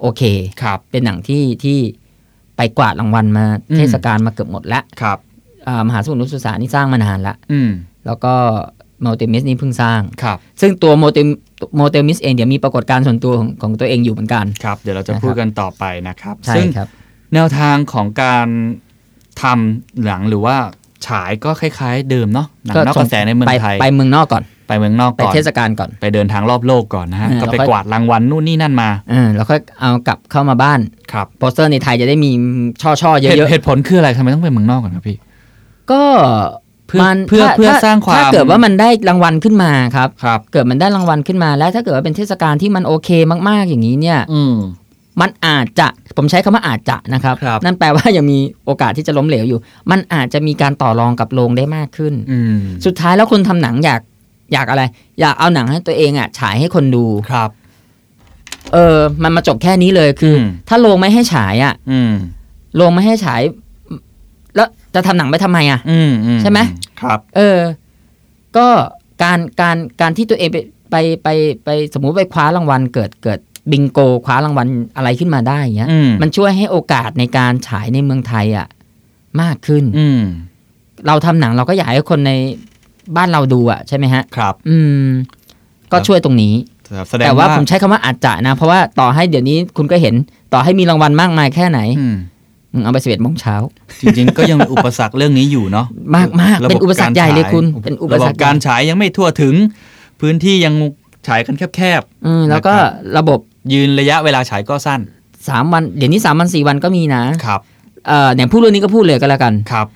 [0.00, 0.22] โอเค
[0.62, 1.78] ครับเป็นหนังที่ที่
[2.56, 5.23] ไปกวาดรางวัลมาอืมเทศกาลมาเกือบหมดแล้วครับอ่า
[5.88, 7.70] มหาสมุทรและสุสานนี่สร้างมานานละอืม
[8.06, 8.34] แล้วก็
[9.02, 11.26] Motel Mist นี่เพิ่งสร้างครับ ซึ่งตัว Motel
[11.76, 16.88] Motel Mist เองเดี๋ยวมีปรากฏการณ์ส่วนตัวของของตัวเองอยู่เหมือนกันครับ เดี๋ยวเราจะนะครับพูดกันต่อไปนะครับใช่ซึ่งครับ
[17.34, 18.46] แนวทางของการ
[19.42, 20.56] ทำหนังหรือว่า
[21.06, 30.80] ฉายก็คล้ายๆ เดิมเนาะหนังนอกกระแสในเมืองไปไทยไปเมืองนอกก่อนไปเมืองนอกไปก่อนเทศกาลก่อนไปเดินทางรอบโลกก่อนนะฮะเออก็ไปแล้วค่อยกวาดรางวัลนู่นนี่นั่นมาเออแล้วค่อยเอากลับเข้ามาบ้าน
[31.12, 32.30] ครับโปสเตอร์ในไทยจะได้มี
[32.82, 35.33] ช่อช่อๆเยเหตุอะเหตุผลคืออะไรทำไมต้องไปเมืองนอกก่อนครับพี่ๆ
[35.92, 36.02] ก็
[36.88, 43.08] เพื่อมันเพื่อถ้เพื่อถ้สร้างความถ้าเกิดว่ามันได้รางวัลขึ้นมาครับครับ เกิดมันได้รางวัลขึ้นมาแล้ว ถ้าเกิดว่าเป็นเทศกาลที่มันโอเค
[43.48, 44.54] มาก ๆอย่างนี้เนี่ย อืม
[45.20, 49.58] มันอาจจะผมใช้คำว่าอาจจะนะครับครับนั่นแปลว่ายังมีโอกาสที่จะล้มเหลวอยู่
[49.90, 54.00] มันอาจจะมีการต่อรองกับโรงได้มากขึ้นอืมสุดท้ายแล้วคนทำหนังอยาก
[54.52, 54.82] อยากอะไร
[55.20, 57.50] อยากเอาหนังให้ตัวเองอะฉายให้คนดูครับ
[58.72, 62.12] เออ มันมาจบแค่นี้เลยคืออมถ้าโรงไม่ให้ฉายอะอืม
[62.76, 63.40] โรงไม่ให้ฉาย
[64.56, 66.58] แล้ว จะทำหนังไปทำไมอะอืมอืใช่ไหม
[67.00, 67.58] ครับ เออ
[68.56, 68.66] ก็
[69.22, 70.58] การการการที่ตัวเองไป
[70.90, 71.28] ไปไป
[71.64, 73.38] ไปสมมุติไปคว้ารางวัลเกิดเกิด
[73.72, 78.66] บิงโกคว้ารางวัลอะไรขึ้นมาได้อย่างเงี้ยอืมมันช่วยให้โอกาสในการฉายในเมืองไทยอะ
[79.42, 80.20] มากขึ้น อืม
[81.06, 82.32] เราทำหนังเราก็อยากให้คนใน
[83.16, 85.06] บ้านเราดูอะใช่ไหมฮะ ครับ อืม
[85.92, 86.54] ก็ช่วยตรงนี้
[87.08, 90.14] แสดงแต่ว่าว่าผมใช้คำว่าอาจจะนะ เพราะว่าต่อให้เดี๋ยวนี้คุณก็เห็น
[90.52, 92.33] ต่อให้มีรางวัลมากมายแค่ไหนอืมมึง
[92.82, 93.56] เอาไปสิบเอ็ดโมงเช้า
[94.00, 99.54] จริงๆ ก็ยังมีอุปสรรคเรื่องนี้อยู่เนาะมากมากระบบเป็นอุปสรรคใหญ่เลยกาฉาคุณเป็นอุปสรรคะบบการฉายยังไม่ทั่วถึง
[100.20, 100.74] พื้นที่ยัง
[101.26, 105.00] ฉายกันแคบอืมแล้วก็นะครับระบบๆยืนระยะเวลาฉายก็สั้น
[105.48, 107.60] สามวันเดี๋ยวนี้สามวันสี่วันก็มีนะครับ
[108.08, 109.86] เอ่อเนี่ยพูดเรื่องนี้ก็พูดเลยก็แล้วกันครับ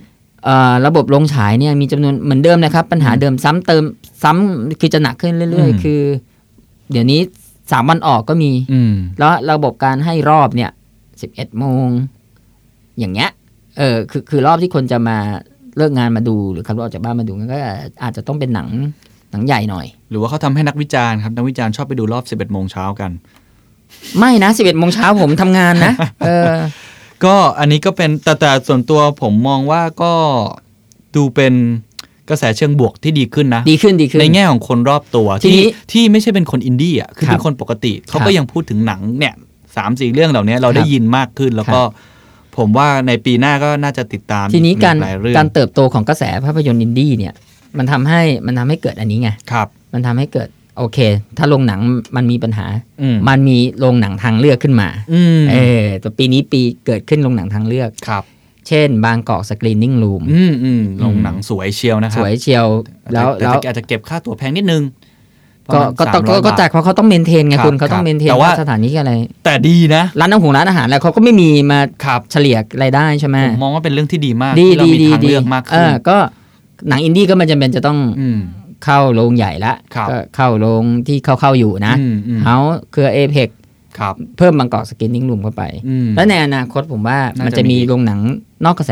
[0.44, 3.84] เอ่อระบบลงฉายเนี่ยมีจำนวนเหมือนเดิมนะครับ ปัญหาเดิมซ้ำเติม
[4.22, 6.00] ซ้ำคือจะหนักขึ้นเรื่อยอืมๆคือ
[6.92, 7.20] เดี๋ยวนี้
[7.72, 10.70] สามวันออกก็มีอืมแล้วระบบการให้รอบเนี่ย
[11.20, 11.88] สิบเอ็ดโมง
[12.98, 13.30] อย่างเงี้ย
[13.78, 15.18] เออคือคือรอบที่คนจะมา
[15.76, 17.58] เลิกงานมาดูหรือขับรถออกจากบ้านมาดูก็
[18.02, 18.68] อาจจะต้องเป็นหนัง
[19.32, 23.10] หนังใหญ่หน่อย หรือว่าเขาทำให้นักวิจารณ์ครับนักวิจารณ์ชอบไปดูรอบ 11โมงเช้ากัน
[24.18, 25.92] ไม่นะสิบเอ็ดโมงเช้าผมทำงานนะ
[26.24, 26.52] เออ
[27.24, 30.12] ก็อันนี้ก็เป็นแต่แต่ส่วนตัวผมมองว่าก็
[31.16, 31.54] ดูเป็น
[32.28, 39.34] กระแสเชิงบวกที่ดีขึ้นนะ ดีขึ้นดีขึ้นในแง่ของคนรอบตัวทีนี้ที่ที่ไม่ใช่เป็นคนอินดี้อะคือครับเป็นคนปกติ เขาก็ ครับยังพูดถึงหนังเนี่ย
[39.76, 41.80] สามสี่เรื่องเหล่านี้เราได้ยินครับ มากขึ้นแล้วก็
[42.58, 47.34] ผมว่าในปีหน้าก็น่าจะติดตามทีนี้อีการหลายเรื่องการเติบโตของกระแสภาพยนตร์อินดี้เนี่ย
[47.78, 50.98] มันทำให้มันทำให้เกิดอันนี้ไงครับมันทำให้เกิดโอเค
[51.38, 51.80] ถ้าโรงหนัง
[52.16, 52.66] มันมีปัญหา
[53.02, 58.24] อืมมันมีโรงหนังทางเลือกขึ้นมาอืมเออแต่ปีนี้ปีเกิดขึ้นโรงหนังทางเลือกครับ
[58.68, 62.66] เช่น บางกอกสกรีนนิ่งรูมอืมอืมลงหนังสวยเชียวนะคสรับวยเชียว
[63.12, 64.82] แล้วแต่แล้วแต่อาจจะเก็บค่าตั๋วแพงนิดนึง
[65.74, 69.12] ก็ประมาณก็ต้อง300ก็บทจากเพราะเขาต้องเมนเทนไงครับคุณเขาต้องครับเมนเทนแต่ว่าสถานที่อะไร
[69.44, 76.16] แต่ดีนะ ร้านอาหารร้านอาหารแล้วเขาก็ไม่มีมาครับเฉลี่ยรายได้ใช่ไหมผมมองว่าเป็นเรื่องที่ดีมากดีที่เราดีมีดีทางดีเลือกมากเอขึ้นอก็
[76.88, 78.38] หนังอินดี้ก็ไม่จำเป็นจะต้องอืม
[78.84, 82.56] เข้าโรงใหญ่ละครับก็เข้าโรงที่เข้าเข้าอยู่นะอืมอืมเฮา
[82.92, 83.48] เครือเอเพก
[83.98, 88.20] ครับเพิ่ม Bangkok Screening Room เข้าไปอืมแล้วในอนาคตผมว่าน่าจะมันจะมีมีโรงหนัง
[88.64, 88.90] นอกกระแส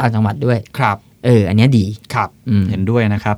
[0.00, 1.84] ต่างจังหวัดด้วยครับเออ อันเนี้ยดี
[2.14, 3.36] ครับอืมเห็นด้วยนะครับ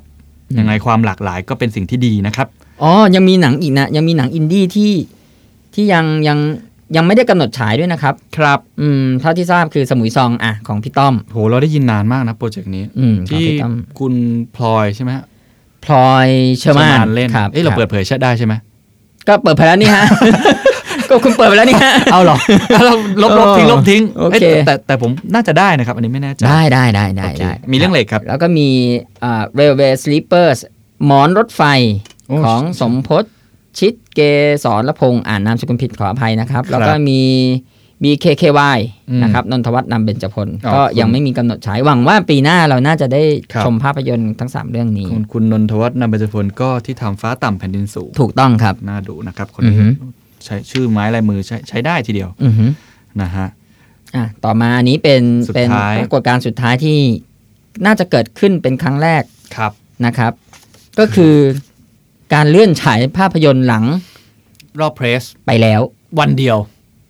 [0.51, 2.49] อืมยังไงความหลากหลายก็เป็นสิ่งที่ดีนะครับ
[2.82, 4.92] อ๋อ ยังมีหนังอีกนะ ยังมีหนังอินดี้ที่
[5.74, 6.38] ที่ยังยัง
[6.96, 14.14] ยังไม่ได้กำหนดฉายด้วยนะครับ ครับ อืม เท่าที่ทราบคือ Samui Song อะของพี่ต้อม โห เราได้ยินนานมากนะโปรเจกต์นี้ อืมของที่พี่ต้อมคุณ
[14.56, 15.24] พลอยใช่ไหมฮะ
[15.84, 18.54] พลอยเชอร์มานเล่นครับเอ้ยเราคบเปิดเผยใช่ได้ใช่ไหม
[19.28, 20.04] ก็เปิดไปแล้วนี่ฮะ
[21.10, 22.36] ก็คุณเปิดไปแล้วนี่ฮะ เอาหรอ
[22.84, 28.68] เราลบลบทิ้งลบทิ้ง โอเคยแต่แต่แต่ผมน่าจะได้นะครับ อันนี้ไม่แน่ใจ ได้ได้ได้ได้โอเคได้มีเรื่องเหล็กครับ แล้วก็มี
[29.24, 30.58] อ่า Railway Sleepers
[31.04, 31.62] หมอนรถไฟ
[32.15, 33.24] โอ้ ของสมพศ
[33.78, 34.20] ชิดเก
[34.64, 37.20] สรละพงศ์อ่านนามสกุลผิดขออภัยนะครับ แล้วก็มี
[38.02, 38.78] BKKY
[39.10, 49.86] อืมนะครับนนทวัฒน์นำเบญจพลอ๋อก็คุณยังไม่มีกำหนดฉายหวังว่าปีหน้าเราน่าจะได้ครับชมภาพยนตร์ทั้ง 3 เรื่องนี้คุณคุณนนทวัฒน์นำเบญจพลก็ที่ทำฟ้าต่ำแผ่นดินสูง ถูกต้องครับ น่าดูนะครับคนอือนี้ฮึ
[50.44, 52.70] ใช้ชื่อไม้ลายมือใช้ใช้ได้ทีเดียวอือหือ
[53.22, 53.48] นะฮะ
[54.16, 56.98] อะต่อมาอันนี้เป็นสุดเป็นท้ายปรากฏการณ์สุดท้ายที่
[57.86, 59.22] น่าจะเกิดขึ้นเป็นครั้งแรก
[59.56, 59.72] ครับ
[60.06, 60.32] นะครับ
[60.98, 61.34] ก็คือ
[62.34, 63.84] การเลื่อนฉายภาพยนตร์หลัง
[64.80, 65.80] รอบเพรสไปแล้ว
[66.20, 66.56] วันเดียว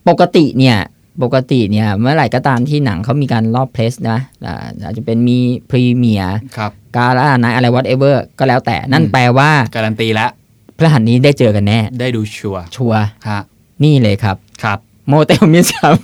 [0.09, 0.77] ปกติเนี่ย
[1.23, 5.39] ปกติเนี่ยเมื่อไหร่ก็ตามที่หนังเขามีการรอบเพลสนะอ่าอาจจะเป็นมี
[5.71, 10.31] พรีเมียร์ครับกาล่าไนอะไร whatever ก็แล้วแต่นั่นอืมแปลว่า การันตีแล้ว
[10.79, 13.41] พระหัสนี้ได้เจอกันแน่ ได้ดูชัวร์ชัวร์ฮะ
[13.85, 15.95] นี่เลยครับครับโมเตลมิสครับ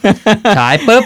[0.59, 1.03] ฉายปุ๊บ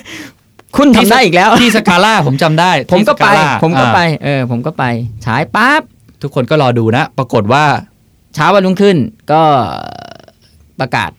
[0.76, 4.84] คุณทำได้อีกแล้ว ที่สกาล่าผมจำได้ ผมก็ที่ไปสาล่าผมก็ไปอ่าเออ ผมก็ไป
[5.26, 5.82] ฉายปั๊บ
[6.22, 7.64] ทุกคนก็รอดูนะ ปรากฏว่า
[8.36, 8.96] เช้าวันรุ่งขึ้น
[9.32, 9.42] ก็
[10.80, 11.10] ประกาศ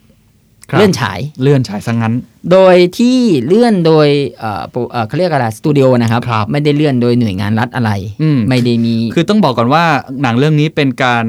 [0.71, 2.13] ครับเลื่อนฉายเลื่อนฉายซะงั้น
[2.51, 4.07] โดยที่เลื่อนโดย
[4.39, 9.83] เอ่อปูเอ่อเขาเรียกอะไรสตูดิโอนะครับครับไม่ได้เลื่อนโดยหน่วยงานรัฐอะไรอืมไม่ได้มี คือต้องบอกก่อนว่า
[10.21, 11.25] หนังเรื่องนี้เป็นการ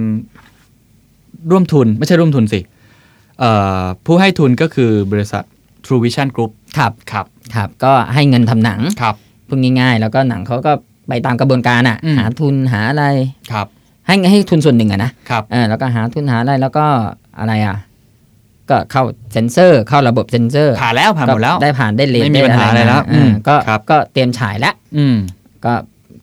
[1.51, 2.61] ร่วมทุนไม่ใช่ร่วมทุนสิ
[3.41, 5.45] เอ่อผู้ให้ทุนก็คือบริษัท
[5.85, 9.15] True Vision Group ครับครับครับก็ให้เงินทำหนังครับ
[9.49, 10.73] พูดง่ายๆ แล้วก็หนังเขาก็
[11.09, 13.05] ไปตามกระบวนการอะอืมหาทุนหาอะไร
[13.53, 13.67] ครับ
[14.09, 16.87] ให้ให้ทุนส่วนหนึ่งอะนะครับเออแล้วก็หาทุนหาอะไรแล้วก็
[17.39, 17.77] อะไรอะ
[18.71, 25.17] ก็เข้าเซ็นเซอร์เข้าระบบเซ็นเซอร์ผ่านแล้วผ่านหมดแล้วก็ได้ผ่านได้เลนไม่มีปัญหาอะไรแล้วเอออมก็ครับก็เตรียมฉายแล้วอืม
[25.65, 25.73] ก็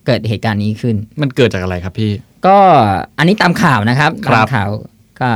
[0.06, 2.12] เกิดเหตุการณ์นี้ขึ้น มันเกิดจากอะไรครับพี่
[2.46, 2.58] ก็
[3.18, 4.68] อันนี้ตามข่าวนะครับครับตามข่าว
[5.20, 5.30] ก็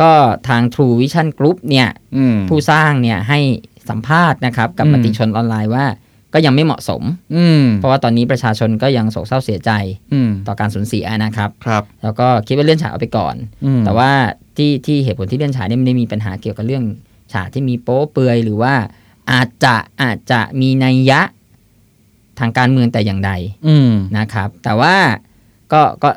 [0.00, 0.10] ก็
[0.48, 3.38] ทาง True Vision Group เนี่ยอืมผู้สร้างเนี่ยให้
[3.90, 5.84] สัมภาษณ์นะครับ กับอืมมติชนออนไลน์ว่า
[6.34, 7.02] ก็ยังไม่เหมาะสม
[7.36, 9.70] อืมเพราะว่าตอนนี้ประชาชนก็ยังโศกเศร้าเสียใจ
[10.12, 14.10] อืมต่อการสูญเสียนะครับครับ แล้วก็คิดว่าเลื่อนฉายเอาไปก่อนอืมแต่ว่า
[14.56, 16.84] ที่ที่เหตุผลที่เลื่อนฉายเนี่ยไม่ได้มีปัญหาเกี่ยวกับเรื่อง
[17.32, 18.74] ฉากที่มีโป๊เปลือยหรือว่า
[19.32, 21.20] อาจจะอาจจะมีนัยยะ
[22.38, 23.32] ทางการเมืองแต่อย่างใด
[23.66, 24.94] อืมนะครับ แต่ว่า
[25.72, 26.10] ก็ก็ก็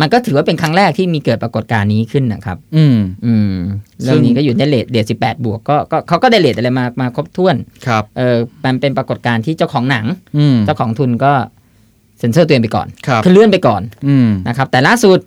[0.00, 3.54] มันก็ถือว่าเป็นครั้งแรกที่มีเกิดปรากฏการณ์นี้ขึ้นนะครับ อืม อืม
[4.02, 10.04] เรื่องนี้ก็อยู่ในเลทเดทสิบแปดบวกก็ก็เขาก็ได้เลทอะไรมามาครบถ้วนครับเออมันเป็นปรากฏการณ์ที่เจ้าของหนัง
[10.36, 11.32] อืมเจ้าของทุนก็
[12.18, 15.18] เซ็นเซอร์ตัวเองไปก่อนครับคือเลื่อนไปก่อน อืมนะครับ แต่ล่าสุด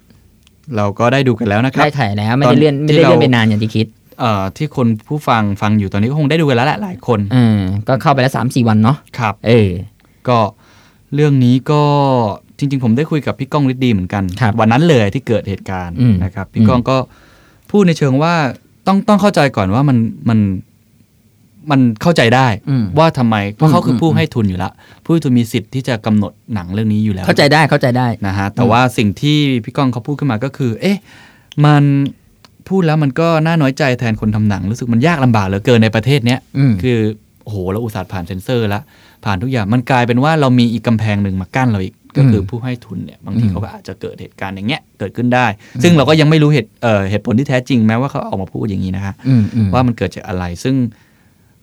[0.75, 3.87] เราก็ได้ดูกันแล้วนะครับได้ถ่ายแล้วไม่ตอได้นเลื่อนไม่ที่ได้เลื่อนเราไปนานอย่างที่คิด
[4.19, 9.69] เอ่อที่คนผู้ฟังฟังอยู่ตอนนี้ก็คงได้ดูกันแล้วแหละหลายคนเออก็เข้าไปแล้วสามสี่วันเนาะครับ เออ
[10.29, 10.39] ก็
[11.13, 11.83] เรื่องนี้ก็
[12.59, 16.97] จริง ๆ ผมได้คุยกับพี่ก้องฤทธิ์ดีเหมือนกันครับวันนั้นเลยที่เกิดเหตุการณ์อืมนะครับพี่ก้องก็
[17.71, 18.33] พูดในเชิงว่า
[18.87, 19.97] ต้องต้องเข้าใจก่อนว่ามัน
[20.29, 20.39] มัน
[21.71, 24.71] มันเข้าใจได้อืมว่าทำไมเพราะเขาคืออมผู้ให้ทุนอยู่แล้ว
[25.03, 30.97] ผู้ให้ทุนมีสิทธิ์ที่จะกำหนดหนังเรื่องนี้อยู่แล้ว เข้าใจได้เข้าใจได้นะฮะแต่ว่าสิ่งที่พี่ก้องเขาพูดขึ้นมาก็คือ เอ๊ะ
[31.65, 31.83] มัน
[32.69, 36.99] พูดแล้วมันก็น่าน้อยใจแทนคนทำหนังรู้สึกมันยากลำบากเหลือเกินในประเทศเนี้ยอืมคือ
[37.43, 38.83] โอ้โหเราอุตส่าห์ผ่านเซ็นเซอร์แล้ว
[39.25, 45.45] ผ่านทุกอย่างมันกลายเป็นว่าเรามีอีกกำแพงหนึ่งมากั้นเราอีก ก็คือผู้ให้ทุนเนี่ยบางทีอืมเขาก็อาจจะเกิดเหตุการณ์อย่างเงี้ยเกิดขึ้นได้
[45.83, 50.75] ซึ่งเราก็ยังไม่รู้เหตุเอ่อเหตุผลที่แท้จริงแม้ว่าเขาออกมาพูดอย่างนี้นะฮะอืมอืมว่ามันเกิดจากอะไรซึ่ง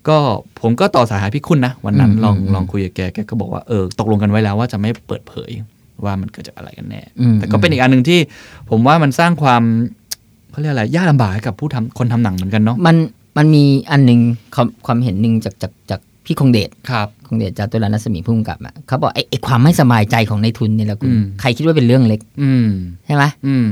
[0.08, 0.18] ก็
[0.60, 5.50] ผมก็ต่อสายหาพี่คุณนะ วันนั้นอืมลองอืมลองคุยกับแกแกก็บอกว่าเออตกลงกันไว้แล้วว่าจะไม่เปิดเผย
[6.04, 8.18] ว่ามันเกิดจากอะไรกันแน่อืมแต่ก็เป็นอีกอันหนึ่งที่
[8.70, 9.62] ผมว่ามันสร้างความ
[10.50, 12.96] เขาเรียกอะไรยากลำบากให้กับผู้ทำคนทำหนังเหมือนกันเนาะมัน
[13.36, 14.20] มันมีอันหนึ่ง
[14.54, 22.68] ความความเห็นหนึ่งจากจากจากพี่คงเดชครับ คงเดชจากตุลานัสมีพุ่มกับอะเขาบอกไอ้ไอ้ความไม่สบายใจของในทุนเนี่ยแหละคุณอืมใครคิดว่าเป็นเรื่องเล็ก อืม
[23.06, 23.66] ใช่ไหมอืม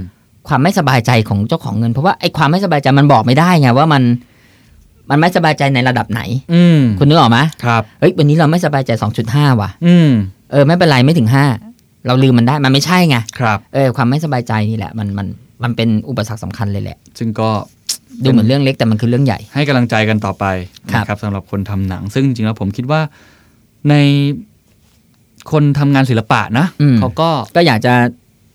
[0.49, 4.03] ความไม่สบายใจของเจ้าของเงินเพราะว่าไอ้ความไม่สบายใจมันบอกไม่ได้ไงว่ามัน
[5.11, 6.23] มันไม่สบายใจในระดับไหน
[6.55, 8.91] อืมคุณนึกออกไหมครับเฮ้ยวันนี้เราไม่สบายใจ
[9.27, 10.11] 2.5ว่ะ อืม
[10.53, 11.29] เออไม่เป็นไรไม่ถึง
[11.67, 15.27] 5เราลืมมันได้มันไม่ใช่ไงครับเออความไม่สบายใจนี่แหละ มันมัน
[15.63, 17.51] มันเป็นอุปสรรคสำคัญเลยแหละ ซึ่งก็
[18.25, 20.45] ดูเหมือนเรื่องเล็กแต่มันคือเรื่องใหญ่ ให้กำลังใจกันต่อไป
[20.93, 23.01] ครับนะครับสำหรับคนทำหนัง ซึ่งจริงๆแล้วผมคิดว่า
[23.89, 23.95] ใน
[25.53, 27.95] คนทำงานศิลปะนะอืมเขาก็ก็อยากจะ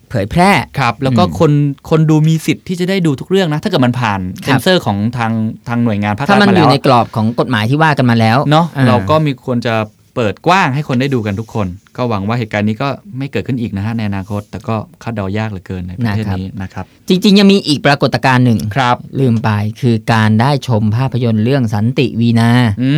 [0.10, 1.52] เผยแพร่ครับ แล้วก็อืมคน
[1.90, 5.32] คนดูมีสิทธิ์ที่จะได้ดูทุกเรื่องนะ ถ้าเกิดมันผ่านครัเซบนเซอร์ของทาง
[5.68, 9.74] ทางหน่วยงานภาคถ้ารัฐมันมาอแล้ยู่วในกรอบของกฎหมายที่ว่ากันมาแล้วเนาะอ่าเราก็มีควรจะ
[10.16, 19.50] เปิดกว้างให้คนได้ดูกันทุกคน ก็หวังว่าเหตุการณ์นี้ก็ไม่เกิดขึ้นอีกนะฮะในอนาคต แต่ก็คาดเดายากเหลือเกินในประเทศนี้นะครับ จริง ๆ ยังมีอีกปรากฏการณ์หนึ่งครับ ลืมไป
[19.82, 22.52] คือการได้ชมภาพยนตร์เรื่องสันติวีนา
[22.84, 22.92] อื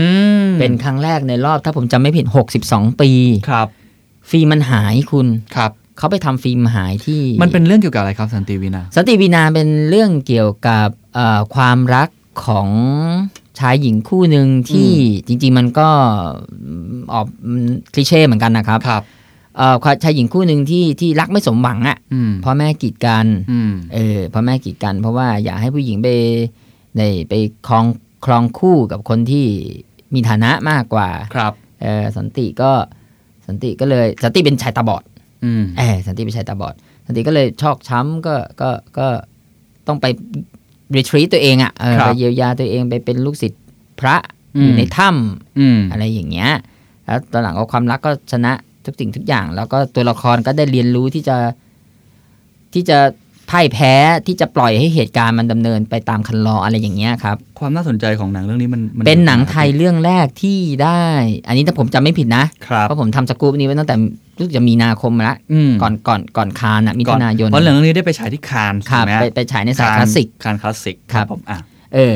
[0.45, 2.25] มเป็นครั้งแรกในรอบถ้าผมจำไม่ผิด
[2.69, 3.11] 62 ปี
[3.49, 3.67] ครับ
[4.29, 12.09] ฟิล์มมันหายคุณครับเขาไปทำฟิล์มหายที่ มันเป็นเรื่องเกี่ยวกับอะไรครับสันติวีนา สันติวีนาเป็นเรื่องเกี่ยวกับเอ่อความรัก
[12.45, 12.69] ของ
[13.59, 14.91] ชายหญิงคู่หนึ่งที่
[15.27, 15.89] จริง ๆ มันก็
[17.13, 17.27] ออก
[17.93, 19.03] คลิเช่เหมือนกันนะครับครับ
[19.57, 26.07] เอ่อชายหญิงคู่หนึ่งที่ที่รักไม่สมหวังอะ่ะอืมพ่อแม่กีดกันอืมเออพ่อแม่กีดกัน เพราะว่าอยากให้ผู้หญิงไป
[26.97, 27.33] ในไป
[27.67, 27.85] ครอง
[28.25, 29.45] ครองคู่กับคนที่
[30.13, 32.71] มีฐานะมากกว่าครับเออสันติก็
[33.47, 35.03] สันติก็เลยสันติเป็นชายตาบอด
[35.43, 39.07] อืมเออสันติเป็นชายตาบอด สันติก็เลยชอกช้ำก็ก็ก็
[39.87, 40.05] ต้องไป
[40.95, 43.61] รีทรีตตัวเองอะ่ะเออครับไปเยียวยาตัวเองไปเป็นลูกศิษย์
[43.99, 44.15] พระ
[44.55, 46.51] อืมอยู่ในถ้ำอืมอะไรอย่างเงี้ย
[47.05, 48.51] แล้วตอนหลังก็ความรักก็ชนะ
[48.85, 51.37] ทุกสิ่งทุกอย่าง แล้วก็ตัวละครก็ได้เรียนรู้ที่จะ
[52.73, 52.97] ที่จะ
[53.49, 53.93] พ่ายแพ้
[54.27, 61.03] ที่จะปล่อยให้เหตุการณ์มันดำเนินไปตามคันลองอะไรอย่างเงี้ยครับ ความน่าสนใจของหนังเรื่องนี้มันมัเป็นหนังไทยเรื่องแรกที่ได้
[61.47, 63.95] อันนี้ถ้าผมจำไม่ผิดนะครับเพราะผมทำสกู๊ปนี้ไว้ตั้งแต่
[64.37, 65.35] รู้สึกจะมีนาคมมาละ
[65.69, 71.57] มก่อนก่อนก่อนคานอะมิก่ถุอนนายนเพราะหนังเรื่องนี้ได้ไปฉายที่คานส์ครับถูกไหมไปไปฉายในสายคลาสสิกคานคลาสสิกครับผมอะ
[71.93, 72.13] เออ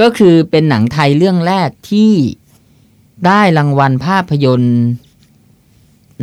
[0.00, 2.12] ก็คือเป็นหนังไทยเรื่องแรกที่
[3.26, 4.80] ได้รางวัลภาพยนตร์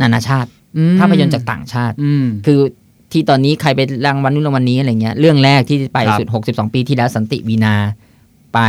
[0.00, 2.60] นานาชาติอืมภาพยนตร์จากต่างชาติอืมคือ
[3.12, 7.74] ที่ตอนนี้ใครไปรางวัลนู้นรางวัลนี้อะไรเงี้ย เรื่องแรกที่ไปครับสุด 62 ปีที่แล้วสันติวีนา
[8.54, 8.60] ไป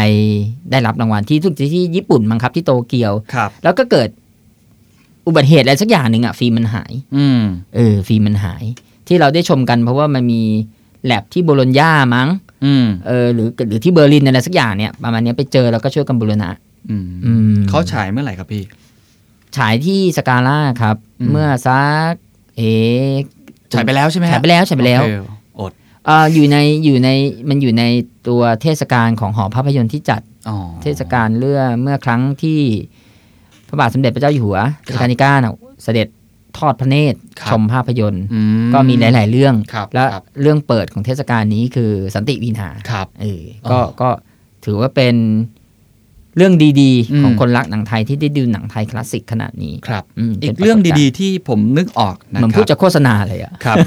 [0.72, 4.10] ได้รับรางวัลที่ทุกที่ที่ญี่ปุ่นมั้งครับที่โตเกียวครับ แล้วก็เกิด
[5.28, 7.42] อุบัติเหตุอะไรสักอย่างหนึ่งอะฟิล์มมันหาย อืม
[7.76, 8.64] เออฟิล์มมันหาย
[9.08, 10.42] ที่เราได้ชมกันเพราะว่ามันมี
[11.06, 12.30] แล็บที่โบโลญญามั้ง
[12.66, 16.50] อืมเออหรือหรือที่เบอร์ลินอะไรสักอย่างเนี่ยประมาณเนี้ยไปเจอแล้วก็ช่วยกันบูรณะ
[16.90, 18.64] อืมอืมเขาฉายเมื่อไหร่ครับพี่
[19.58, 22.14] ฉายที่สกาล่าครับอืมเมื่อสัก
[22.58, 22.62] เอ
[23.74, 25.14] ฉายไปแล้วใช่ไหมฮะฉายไปแล้วฉายไปแล้วโอเค
[25.60, 25.72] อด
[26.06, 27.10] เอ่ออยู่ในอยู่ใน
[27.50, 27.84] มันอยู่ใน
[28.28, 32.60] ตัวเทศกาลของหอภาพยนตร์ที่จัดอ๋อเทศกาลเมื่อเมื่อครั้งที่
[33.68, 34.58] พระบาทสมเด็จพระเจ้าอยู่หัว
[34.88, 35.54] รัชกาลที่เก้าน่ะ
[35.84, 36.08] เสด็จ
[36.58, 38.40] ทอดพระเนตรครับชมภาพยนตร์อื
[38.74, 44.10] ก็มีหลาย ๆ เรื่องครับและครับเรื่องเปิดของเทศกาลนี้คือสันติวีนาครับเออก็อ๋อก็
[44.66, 45.16] ถือว่าเป็น
[46.38, 53.78] เรื่องดีอืมๆของคนรักหนังไทยที่ได้ดูหนังไทยคลาสสิกขนาดนี้ครับมอีป็กนปาฏเรื่องการณ์ดีๆ ที่ผมนึกออกนะเหมือนคพูรัดบจะโฆษณาเลยอะครับ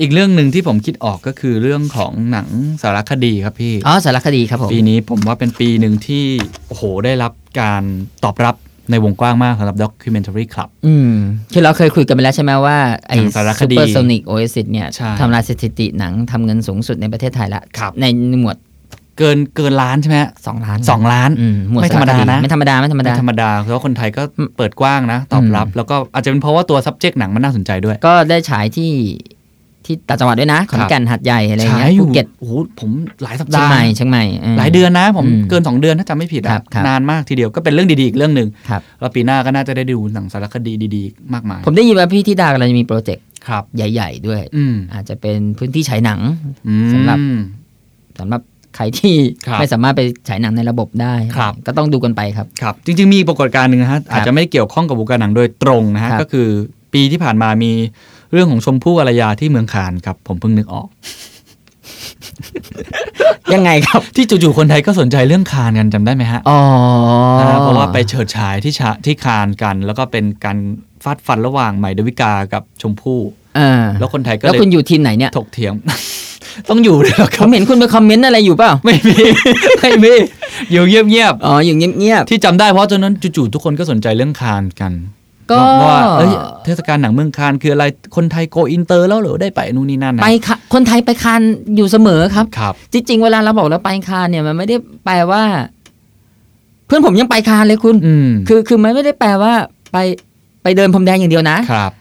[0.00, 2.48] อีกเรื่องหนึ่งที่ผมคิดออกก็คือเรื่องของหนัง
[2.82, 6.24] สารคดีครับพี่อ๋อสารคดีครับผมปีนี้ผมว่าเป็นปีหนึ่งที่
[6.68, 7.82] โอ้โหได้รับการ
[8.24, 8.56] ตอบรับ
[8.90, 11.12] ในวงกว้างมากสำหรับ Documentary Club อืม
[11.52, 18.04] คือเราเคยคุยกันไปแล้วใช่ไหมว่า ไอ้หนังสารคดี Supersonic Oasis เนี่ยใช่ทำลายสถิติหนังทำเงินสูงสุดในประเทศไทยละครับใน
[18.40, 18.56] หมวด
[19.18, 24.22] เกินเกินล้านใช่ไหมฮะสองล้านสองล้านอืมหมวดสารคดีไม่ธรรมดานะไม่ธรรมดาไม่ธรรมดาไม่ธรรมดาเพราะว่าคนไทยก็
[24.56, 28.92] เปิดกว้างนะ ตอบรับ แล้วก็อาจจะเป็นเพราะว่าตัว subject หนังมันน่าสนใจด้วย ก็ได้ฉายที่
[29.88, 32.90] ที่ต่างจังหวัดด้วยนะขอนแก่นหาดใหญ่อะไรเงี้ยฉายอยู่ภูเก็ตโอ้โหผม
[33.22, 46.20] หลายสัปเชียดางห์ใหม่เชียงใหม่อืมหลายเดือนนะผมอืมเกิน 2 เดือนถ้าจำไม่ผิดครัอะบครับนานมากทีเดียวก็เป็นเรื่องดีๆอีกเรื่องหนึ่งครับแล้วปีหน้าก็น่าจะได้ดูหนังสารคดีดีๆ มากมาย ผมได้ยินว่าพี่ธิดากำลังจะมีโปรเจกต์ครับใหญ่ ๆ ด้วยอืมอาจจะเป็นพื้นที่ฉายหนัง
[46.68, 47.18] อืมสำหรับ
[48.20, 48.40] สำหรับ
[48.76, 56.48] ใครที่ครับไม่สามารถไปฉายหนังในระบบได้ครับก็ต้องดูกันไปครับครับ จริง ๆ มีปรากฏการณ์หนึ่งนะฮะอาจจะไม่ได้เกี่ยวข้องกับวงการหนังโดยตรงนะฮะครับก็คือ
[56.92, 57.72] ปีที่ผ่านมามี
[58.32, 60.88] เรื่องของชมพู่อารยาที่เมืองคานครับผมเพิ่งนึกออก
[63.54, 66.60] ยังไงครับที่จู่ๆคนไทยก็สนใจเรื่องคานกันจำได้ไหมฮะอ๋อ
[67.40, 70.58] นะฮะเพราะว่าไปเฉิดฉายที่ฉะที่คานกัน แล้วก็เป็นการ
[71.04, 73.20] ฟาดฟันระหว่างใหม่ดาวิกากับชมพู่
[73.58, 75.74] อ่าแล้วคนไทยก็แล้วเลยคุณอยู่ทีมไหนเนี่ยถกเถียง
[76.70, 79.16] ต้องอยู่ด้วยเหรอคผรับมเห็นคุณไปคอมเมนต์อะไรอยู่เปล่าไม่มี
[79.80, 80.12] ไม่มี
[80.72, 84.92] อยู่เงียบอ๋ออยู่เงียบๆที่จำได้เพราะตอนนั้นจู่ๆทุกคนก็สนใจเรื่องคานกัน
[85.50, 86.32] ก็ว่าเอ้ย
[86.64, 87.84] เทศกาลหนังเมืองคานส์คืออะไร
[88.16, 91.40] คนไทยโกอินเตอร์แล้วเหรอได้ไปนู่นนี่นั่นๆนะไปค่ะคนไทยไปคานส์
[91.76, 95.42] อยู่เสมอครับครับ จริง ๆ เวลาเราบอกเราไปคานส์เนี่ยมันไม่ได้แปลว่า
[96.86, 99.52] เพื่อนผมยังไปคานส์เลยคุณอืมคือคือมันไม่ได้แปลว่า
[99.92, 99.96] ไป
[100.62, 101.92] ไปเดินพรมแดงอย่างเดียวนะครับ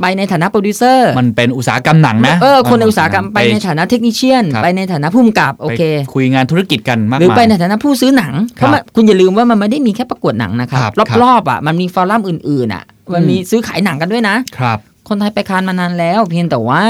[0.00, 14.78] ไปในฐานะโปรดิวเซอร์ มันเป็นอุตสาหกรรมหนังนะ เออ คนในอุตสาหกรรมไปในฐานะ technician ครับไปในฐานะผู้กำกับ โอเคไปคุยงานธุรกิจกันมากหรือมายไปในฐานะผู้ซื้อหนัง เพราะมันคุณอย่าลืมว่ามันไม่ได้มีแค่ประกวดหนังนะครับครับ รอบๆอะมันมี forum อื่นๆอะ มันมีซื้อขายหนังกันด้วยนะ ครับ
[15.08, 16.82] คนไทยไปคานส์มานานแล้ว เพียงแต่ว่า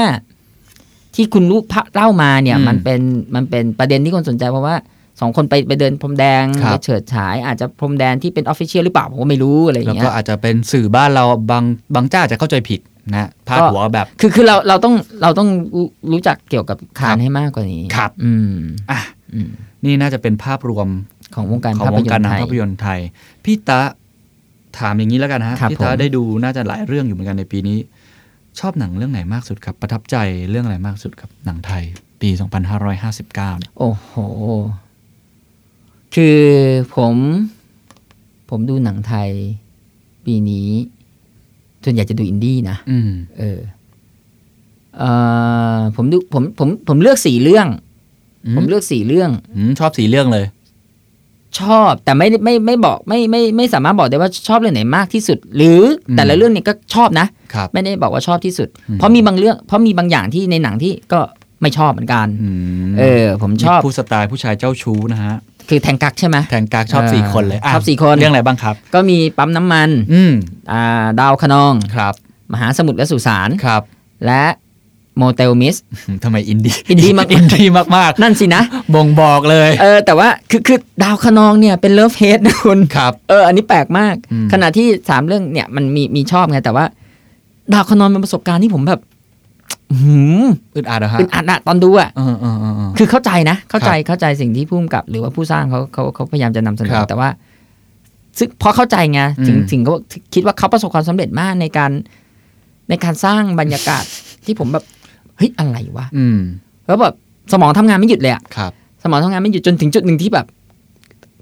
[1.15, 3.01] ที่คุณรู้พะเล่ามาเนี่ยอืมมันเป็น
[3.35, 4.75] มันเป็นประเด็นที่คนสนใจเพราะว่า
[5.19, 11.63] สองคนไปไปเดินพรมแดงครับไปเฉิดฉาย อาจจะพรมแดงที่เป็น official หรือเปล่าผมก็ไม่รู้อะไรอย่างเงี้ยแล้วก็อาจจะเป็นสื่อบ้านเราบาง
[11.95, 12.79] บางเจ้าอาจจะเข้าใจผิด
[13.15, 18.55] นะก็พาดหัวแบบ คือคือเราเราต้องเราต้องรู้รู้จักเกี่ยวกับคานส์ครับให้มากกว่านี้ครับ อืม
[18.91, 19.01] อะ
[19.33, 19.49] อืม
[19.85, 20.87] นี่น่าจะเป็นภาพรวม
[21.35, 22.99] ของวงการของภาพวงยการนตหนัร์งไทยภาพยนตร์ไทย
[23.45, 23.81] พี่ตะ
[24.79, 27.77] ถามอย่างนี้แล้วกันฮะครับพี่ตะผมได้ดูน่าจะหลายเรื่องอยู่เหมือนกันในปีนี้
[28.59, 30.15] ชอบหนังเรื่องไหนมากสุดครับ ประทับใจ
[30.49, 31.83] เรื่องอะไรมากสุดครับหนังไทย
[32.21, 32.29] ปี
[32.79, 34.13] 2559เนี่ยโอ้โห
[36.15, 36.39] คือ
[36.95, 37.15] ผม
[38.49, 39.29] ผมดูหนังไทย
[40.25, 40.69] ปีนี้
[41.83, 43.59] ส่วนใหญ่จะดูอินดี้นะอืมเออ
[44.97, 45.03] เอ
[45.75, 47.67] อผมดูผมผมผมเลือกสี่เรื่อง
[48.45, 50.45] อืมผมเลือกสี่เรื่องอืมชอบสีเรื่องเลย
[51.59, 61.19] ชอบแต่ไม่ไม่ไม่บอกไม่ไม่ไม่สามารถบอกได้ว่าชอบเรื่องไหนมากที่สุด หรืออมแต่ละเรื่องเนี่ยก็ชอบนะครับไม่ได้บอกว่าชอบที่สุดอืมเพราะมีบางเรื่อง เพราะมีบางอย่างที่ในหนังที่ก็
[61.61, 62.49] ไม่ชอบเหมือนกันอื
[62.85, 65.35] มเออ ผมชอบผู้สไตล์ผู้ชายเจ้าชู้นะฮะ
[65.69, 70.31] คือแทงกักใช่ไหมแทนกากชอบเออสี่คนเลยะชอบสี่คนเรื่องอะไรบ้างครับ ก็มีปั๊มน้ำมัน อืม
[70.71, 72.13] อ่าดาวคะนองครับ
[72.53, 73.81] มหาสมุทรและสุสานครับ
[74.25, 74.43] และ
[75.17, 75.75] Motel Mist
[76.07, 86.85] อืมทำไมอินดี้อินดี้มากอินดี้มากนั่นสินะๆบ่งบอกเลย เออ แต่ว่าคือคือดาวคะนองเนี่ยเป็น love-hate นะคุณครับเออ อันนี้แปลกมากอืมขณะที่สามเรื่องเนี่ยมันมีมีชอบไงแต่ว่า
[87.73, 89.01] ดาวคะนองเป็นประสบการณ์ที่ผมแบบ
[89.91, 97.29] อื้อหืมอึดอัดเหรอฮะเป็นอัดอะตอนดูอะเออเออเออเออคือเข้าใจนะ เข้าใจเข้าใจสิ่งที่ผู้กำกับ หรือว่าผู้สร้างเขาเขาเขาพยายามจะนำเสนอครับแต่ว่า
[98.37, 99.93] ซึ่งพอเข้าใจไงถึงอืมถึงก็
[100.33, 101.91] คิดว่าเขาประสบความสำเร็จมากในการ
[102.89, 104.03] ในการสร้างบรรยากาศ
[104.45, 104.85] ที่ผมแบบ
[105.37, 106.39] เฮ้ยอะไรวะอืม
[106.85, 107.13] แล้วแบบ
[107.51, 108.71] สมองทำงานไม่หยุดเลยอะครับ
[109.03, 110.45] สมองทำงานไม่หยุดจนถึงจุดหนึ่งที่แบบ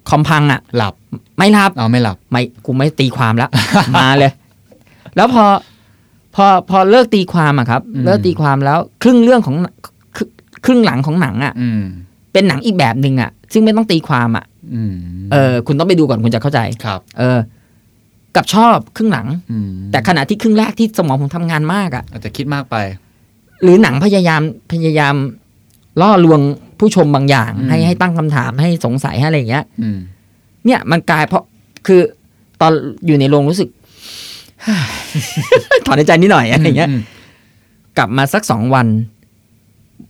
[0.10, 0.93] คอมพังอะหลับ
[1.38, 3.49] ไม่รับเอาไม่หลับ ไม่กูไม่ตีความแล้ว
[3.97, 4.31] มาเลย
[5.15, 5.43] แล้วพอ
[6.38, 9.56] พอพอเลิกตีความอะครับอืมเลิกตีความแล้ว ครึ่งเรื่องของ
[10.15, 10.30] ครึ่ง
[10.65, 11.82] ครึ่งหลังของหนังอะอืม
[12.34, 14.93] เป็นหนังอีกแบบหนึ่งอะซึ่งไม่ต้องตีความอะอืม
[15.32, 17.39] เออ คุณต้องไปดูก่อนคุณจะเข้าใจครับ เออ
[18.36, 22.76] กับชอบครึ่งหลังอืมแต่ขณะที่ครึ่งแรกที่สมองผมทำงานมากอะอาจจะคิดมากไป
[23.63, 25.15] หรือหนังพยายามพยายาม
[26.02, 26.41] ล่อลวง
[26.80, 29.97] ผู้ชมบางอย่างอืมให้ให้ตั้งคำถามให้สงสัยให้อะไรอย่างเงี้ยอืม
[30.65, 31.43] เนี่ยมันกลายเพราะ
[31.88, 32.02] คือ
[32.62, 32.71] ตอน
[33.06, 33.69] อยู่ในโรงรู้สึก
[35.86, 37.02] ถอนในใจนิดหน่อยอะไรอย่างเงี้ยม
[37.98, 38.88] กลับมาสักสองวัน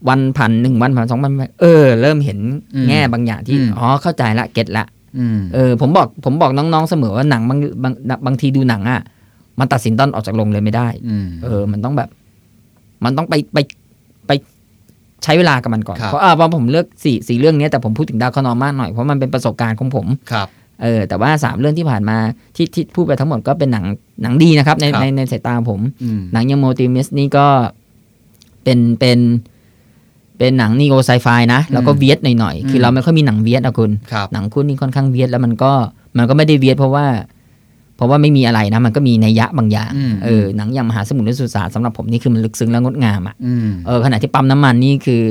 [0.09, 2.39] วันผ่านหนึ่งวันผ่านสองวันไปเออ เริ่มเห็น
[2.75, 4.85] อืมแง่บางอย่างที่อืมอ๋อเข้าใจละเก็ตละ
[5.17, 7.93] อืมเออ ผมบอกผมบอกน้องๆเสมอว่าหนังบางบาง
[8.25, 9.01] บางทีดูหนังอะ
[9.59, 12.09] มันตัดสินตอนออกจากโรงเลยไม่ได้อืมเออ มันต้องแบบ
[13.03, 13.57] มันต้องไปไป
[14.27, 14.31] ไป
[15.23, 20.47] ใช้เวลากับมันก่อนครับเพราะอ่าเพราะผมเลือกสี่สี่เรื่องเนี้ยแต่ผมพูดถึงดาวคะนองมากหน่อยเพราะมันเป็นประสบการณ์ของผมครับ
[20.81, 22.17] เออแต่ว่าสามเรื่องที่ผ่านมา
[22.55, 23.85] ที่ที่พูดไปทั้งหมดก็เป็นหนัง
[24.21, 27.47] หนังดีนะครับ ในครับในในสายตาผมอืมหนังยังโมติมิสนี่ก็
[28.63, 29.19] เป็นเป็น
[30.37, 35.71] เป็นหนังนีโอไซไฟนะ แล้วก็อืมเวียดหน่อยๆ คือมเราไม่ค่อยมีหนังเวียดอะคุณครับหนังคุณนี่ค่อนข้างเวียดแล้วมันก็
[36.17, 37.05] มันก็ไม่ได้เวียดเพราะว่า
[37.95, 45.23] เพราะว่าไม่มีอะไรนะ มันก็มีนัยยะบางอย่างอืมเออหนังอย่างมหาสมุทรและสุสานสำหรับผมนี่คือมันลึกซึ้งและงดงามอะอืมเออขณะที่ปั๊มน้ำมันนี่คือ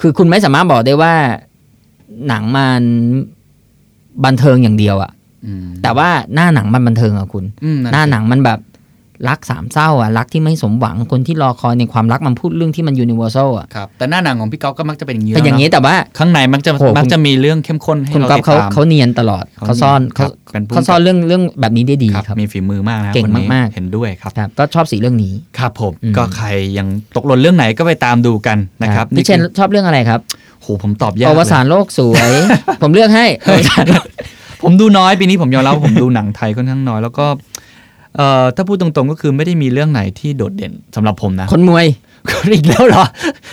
[0.00, 1.14] คือคุณไม่สามารถบอกได้ว่า
[2.28, 2.82] หนังมัน
[4.24, 5.10] บันเทิงอย่างเดียวอะ
[5.46, 8.60] อืมแต่ว่าหน้าหนังมันบันเทิงอะคุณอืมหน้าหนังมันแบบ
[9.28, 26.46] รักสามเศร้าอะรักที่ไม่สมหวังคนที่รอคอยในความรักมันพูดเรื่องที่มัน universalอะครับแต่หน้าหนังของพี่ก๊อฟก็มักจะเป็นอย่างนี้เป็นอย่างนี้นี้แต่ว่าข้างในมักจะโอ้โหคุณมักจะมีเรื่องเข้มข้นให้คุณเราก๊อฟติดเขาตามเขาเนียนตลอดเขาเขาซ่อนครัเขาบเป็นผู้เขาซ่อนเรื่องเรื่องแบบนี้ได้ดีครับครับมีฝีมือมากนะเก่งคนนี้มากๆเห็นด้วยครับครับก็ชอบสีเรื่องนี้ครับผมอืมก็ใคร
[26.78, 32.32] ยังตกหล่นเรื่องไหนก็ไปตามดูกันนะครับพี่เชนคือชอบเรื่องอะไรครับโหผมตอบยากอเลวยสานโลกสวย
[32.82, 33.84] ผมเลือกให้อวสาน
[34.62, 37.26] ผมดูน้อยปีนี้ผมยอมรับว่าผมดูหนังไทยค่อนข้างน้อยแล้วก็
[38.16, 41.86] เอ่อถ้าพูดตรงๆก็คือไม่ได้มีเรื่องไหนที่โดดเด่นสำหรับผมนะ คนมวย
[42.54, 43.04] อีกแล้วเหรอ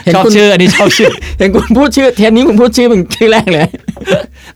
[0.04, 1.10] เห็นชอบคุณชื่ออันนี้ชอบชื่อ
[1.40, 3.68] เห็นคุณพูดชื่อเทปนี้คุณพูดชื่อเป็นชื่อแรกเลย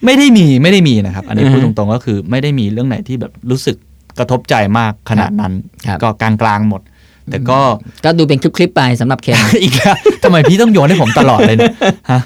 [0.05, 3.75] ไม่ได้มีไม่ได้มีนะครับ อันนี้อือฮึพูดตรงๆก็คือ ไม่ได้มีเรื่องไหนที่แบบรู้สึก
[4.19, 5.53] กระทบใจมากขนาดนั้น
[5.87, 6.81] ครับก็กลางๆหมด
[7.29, 7.59] แต่ก็
[8.05, 11.73] ก็ดูเป็นคลิปๆไปสำหรับเคนอีกแล้วทำไมพี่ต้องโยนให้ผมตลอดเลยเนี่ย
[12.11, 12.21] ฮะ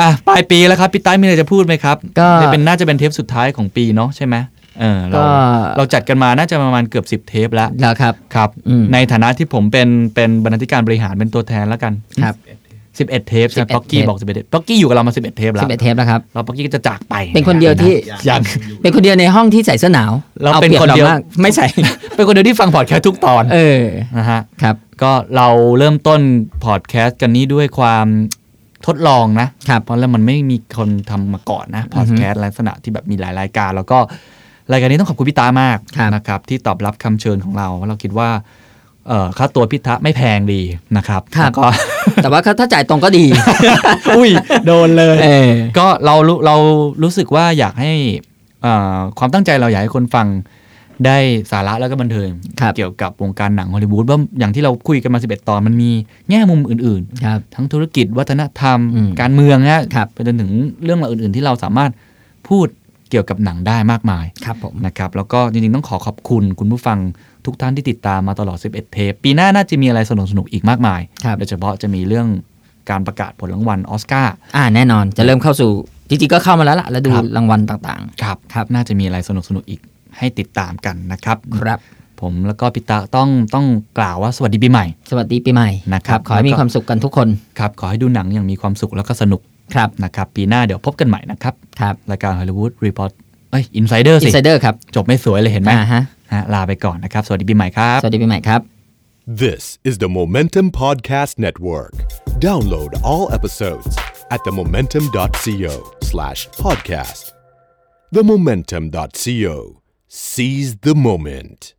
[0.00, 4.36] อะปลายปีแล้วครับพี่ต้ายมีอะไรจะพูดไหมครับ ก็นี่เป็นน่าจะเป็นเทปสุดท้ายของปีเนาะใช่ไหม
[4.80, 5.22] เออเราก็
[5.76, 12.34] เราจัดกันมาน่าจะประมาณเกือบ 10 เทปแล้วแล้วครับครับอืมในฐานะที่ผมเป็นเป็นบรรณาธิการบริหารเป็นตัวแทนแล้วกันครับ
[13.06, 17.94] 11 เทปใช่ไหม11ป๊อกกี้เทป บอก11เทปป๊อกกี้อยู่กับเรามา 11 เทปแล้วสิบเอ็ดเทปแล้วครับ เราป๊อกกี้ก็จะจากไปเป็นคนเดียวที่
[18.28, 18.40] ยัง
[18.82, 21.66] เป็นคนเดียวในห้องที่ใส่เสื้อหนาวเราอเป็นปรียบคนเดียวมากไม่ใส่
[22.16, 23.82] เป็นคนเดียวที่ฟังพอดแคสต์ทุกตอนเออ
[24.18, 26.20] นะฮะ ครับก็เราเริ่มต้น
[26.64, 28.06] พอดแคสต์กันนี้ด้วยความ
[28.86, 33.98] ทดลองนะ ครับ เพราะแล้วมันไม่มีคนทำมาก่อนนะพอดแคสต์ลักษณะที่แบบมีหลายรายการ แล้วก็
[34.72, 38.67] รายการนี้ต้องขอบคุณพี่ตามากครับ นะครับ ที่ตอบรับคำเชิญของเราเราคิดว่าเอ่อ
[39.38, 40.60] ค่าตัวพี่ตะไม่แพงดี
[40.96, 41.66] นะครับครับแล้วก็
[42.22, 43.24] แต่ว่าถ้าจ่ายตรงก็ดี
[44.16, 44.30] อุ้ย
[44.66, 46.56] โดนเลยเออก็เรารู้เรา
[47.02, 47.92] รู้สึกว่าอยากให้
[48.62, 50.28] เอ่อความตั้งใจเราอยากให้คนฟัง
[51.06, 51.18] ได้
[51.50, 52.28] สาระแล้วก็บันเทิง
[52.60, 55.90] ครับเกี่ยวกับวงการหนังฮอลลีวูดว่าอย่างที่เราคุยกันมา 11 ตอนมันมี
[56.30, 60.50] แง่มุมอื่นครับๆทั้งธุรกิจวัฒนธรรมอืมการเมืองนะครับไปจนถึง
[60.84, 61.90] เรื่องราวอื่น ๆ ที่เราสามารถ
[62.48, 62.66] พูด
[63.10, 66.98] เกี่ยวกับหนังได้มากมายครับผมนะครับแล้วก็จริงๆ ต้องขอขอบคุณคุณผู้ฟัง
[67.46, 72.26] ทุกท่านที่ติดตามมาตลอด 11 เทป ปีหน้าน่าจะมีอะไรสนุกๆอีกมากมายครับโดยเฉพาะจะมีเรื่อง
[72.90, 75.70] การประกาศผลรางวัลออสการ์อ่าแน่นอนจะเริ่มเข้าสู่
[76.08, 79.80] จริงๆก็เข้ามาแล้วล่ะแล้วดูครับรางวัลต่างครับครับน่าจะมีอะไรสนุกสนุกๆอีก
[80.18, 81.78] ให้ติดตามกันนะครับๆครับ
[82.20, 83.66] ผมแล้วก็พิตาต้องต้อง
[83.98, 87.28] กล่าวว่าสวัสดีปีใหม่ สวัสดีปีใหม่นะครับ ขอให้แล้วก็มีความสุขกันทุกคน
[87.58, 89.40] ครับขอให้ดูหนังอย่างมีความสุขแล้วก็สนุก
[89.74, 93.12] ครับนะครับปีหน้าเดี๋ยวพบกันใหม่นะครับครับรายการ Hollywood Report
[93.50, 96.02] เอ้ย Insider Insider ครับ จบไม่สวยเลยเห็นไหมอ่าฮะ
[96.32, 98.60] ฮะลาไปก่อนนะครับ สวัสดีปีใหม่ครับ สวัสดีปีใหม่ครับ
[99.44, 101.92] This is the Momentum Podcast Network.
[102.40, 103.94] Download all episodes
[104.30, 107.24] at themomentum.co slash podcast.
[108.14, 109.82] Themomentum.co.
[110.08, 111.74] Seize the moment.